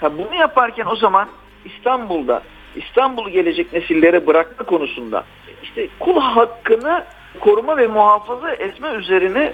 ha, 0.00 0.18
bunu 0.18 0.34
yaparken 0.34 0.86
o 0.86 0.96
zaman 0.96 1.28
İstanbul'da 1.64 2.42
İstanbul'u 2.76 3.30
gelecek 3.30 3.72
nesillere 3.72 4.26
bırakma 4.26 4.66
konusunda 4.66 5.24
işte 5.62 5.88
kul 5.98 6.20
hakkını 6.20 7.04
koruma 7.40 7.76
ve 7.76 7.86
muhafaza 7.86 8.50
etme 8.50 8.88
üzerine 8.88 9.52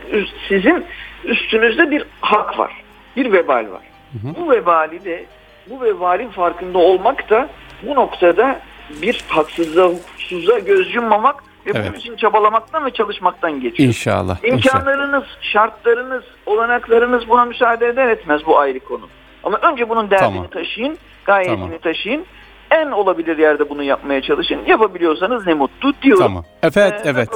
sizin 0.48 0.84
üstünüzde 1.24 1.90
bir 1.90 2.04
hak 2.20 2.58
var. 2.58 2.72
Bir 3.16 3.32
vebal 3.32 3.66
var. 3.70 3.82
Hı 4.12 4.28
hı. 4.28 4.34
Bu 4.40 4.50
vebali 4.50 5.04
de 5.04 5.24
bu 5.70 5.80
vebalin 5.80 6.28
farkında 6.28 6.78
olmak 6.78 7.30
da 7.30 7.48
bu 7.82 7.94
noktada 7.94 8.60
bir 9.02 9.24
haksızlığa, 9.28 9.88
hukuksuzluğa 9.88 10.58
göz 10.58 10.94
yummamak 10.94 11.44
ve 11.66 11.70
evet. 11.74 11.86
bunun 11.88 11.98
için 11.98 12.16
çabalamaktan 12.16 12.86
ve 12.86 12.90
çalışmaktan 12.90 13.60
geçiyor. 13.60 13.88
İnşallah. 13.88 14.44
İmkanlarınız, 14.44 15.24
inşallah. 15.24 15.42
şartlarınız, 15.52 16.24
olanaklarınız 16.46 17.28
buna 17.28 17.44
müsaade 17.44 17.86
eder 17.86 18.08
etmez 18.08 18.46
bu 18.46 18.58
ayrı 18.58 18.80
konu. 18.80 19.08
Ama 19.44 19.58
önce 19.58 19.88
bunun 19.88 20.10
derdini 20.10 20.34
tamam. 20.34 20.46
taşıyın, 20.46 20.98
gayetini 21.24 21.56
tamam. 21.56 21.78
taşıyın 21.78 22.26
en 22.70 22.90
olabilir 22.90 23.38
yerde 23.38 23.70
bunu 23.70 23.82
yapmaya 23.82 24.22
çalışın. 24.22 24.58
Yapabiliyorsanız 24.66 25.46
ne 25.46 25.54
mutlu 25.54 25.92
diyorum. 26.02 26.22
Tamam. 26.22 26.44
Evet, 26.62 26.76
ee, 26.76 27.02
evet. 27.04 27.28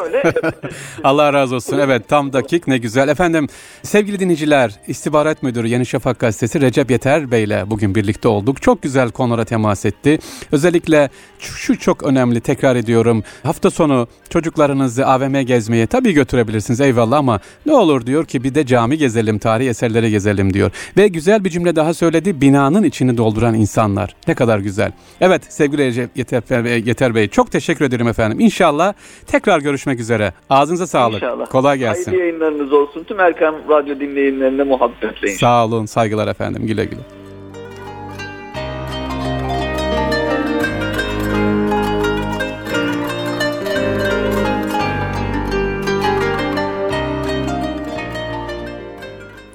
Allah 1.04 1.32
razı 1.32 1.54
olsun. 1.54 1.78
Evet, 1.78 2.08
tam 2.08 2.32
dakik 2.32 2.66
ne 2.66 2.78
güzel. 2.78 3.08
Efendim, 3.08 3.46
sevgili 3.82 4.20
dinleyiciler, 4.20 4.72
İstihbarat 4.86 5.42
Müdürü 5.42 5.68
Yeni 5.68 5.86
Şafak 5.86 6.18
Gazetesi 6.18 6.60
Recep 6.60 6.90
Yeter 6.90 7.30
Bey 7.30 7.44
ile 7.44 7.64
bugün 7.66 7.94
birlikte 7.94 8.28
olduk. 8.28 8.62
Çok 8.62 8.82
güzel 8.82 9.10
konulara 9.10 9.44
temas 9.44 9.84
etti. 9.84 10.18
Özellikle 10.52 11.10
şu 11.38 11.78
çok 11.78 12.02
önemli, 12.02 12.40
tekrar 12.40 12.76
ediyorum. 12.76 13.22
Hafta 13.42 13.70
sonu 13.70 14.08
çocuklarınızı 14.30 15.06
AVM 15.06 15.40
gezmeye 15.40 15.86
tabii 15.86 16.12
götürebilirsiniz 16.12 16.80
eyvallah 16.80 17.18
ama 17.18 17.40
ne 17.66 17.72
olur 17.72 18.06
diyor 18.06 18.24
ki 18.24 18.44
bir 18.44 18.54
de 18.54 18.66
cami 18.66 18.98
gezelim, 18.98 19.38
tarihi 19.38 19.68
eserleri 19.68 20.10
gezelim 20.10 20.54
diyor. 20.54 20.70
Ve 20.96 21.08
güzel 21.08 21.44
bir 21.44 21.50
cümle 21.50 21.76
daha 21.76 21.94
söyledi. 21.94 22.40
Binanın 22.40 22.82
içini 22.82 23.16
dolduran 23.16 23.54
insanlar. 23.54 24.16
Ne 24.28 24.34
kadar 24.34 24.58
güzel. 24.58 24.92
Evet 25.20 25.52
sevgili 25.52 26.08
Yeter 26.14 26.64
Bey, 26.64 26.82
Yeter 26.86 27.14
Bey 27.14 27.28
çok 27.28 27.52
teşekkür 27.52 27.84
ederim 27.84 28.08
efendim. 28.08 28.40
İnşallah 28.40 28.94
tekrar 29.26 29.60
görüşmek 29.60 30.00
üzere. 30.00 30.32
Ağzınıza 30.50 30.86
sağlık. 30.86 31.14
İnşallah. 31.14 31.46
Kolay 31.46 31.78
gelsin. 31.78 32.04
Hayırlı 32.04 32.24
yayınlarınız 32.26 32.72
olsun. 32.72 33.04
Tüm 33.04 33.20
Erkan 33.20 33.54
Radyo 33.68 34.00
dinleyenlerine 34.00 34.62
muhabbetle. 34.62 35.28
Sağ 35.28 35.64
olun. 35.64 35.86
Saygılar 35.86 36.28
efendim. 36.28 36.66
Güle 36.66 36.84
güle. 36.84 37.19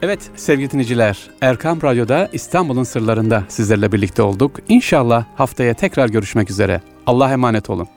Evet 0.01 0.29
sevgili 0.35 0.71
dinleyiciler, 0.71 1.29
Erkam 1.41 1.81
Radyo'da 1.81 2.29
İstanbul'un 2.33 2.83
sırlarında 2.83 3.43
sizlerle 3.47 3.91
birlikte 3.91 4.21
olduk. 4.21 4.59
İnşallah 4.69 5.25
haftaya 5.35 5.73
tekrar 5.73 6.09
görüşmek 6.09 6.49
üzere. 6.51 6.81
Allah 7.05 7.31
emanet 7.31 7.69
olun. 7.69 7.87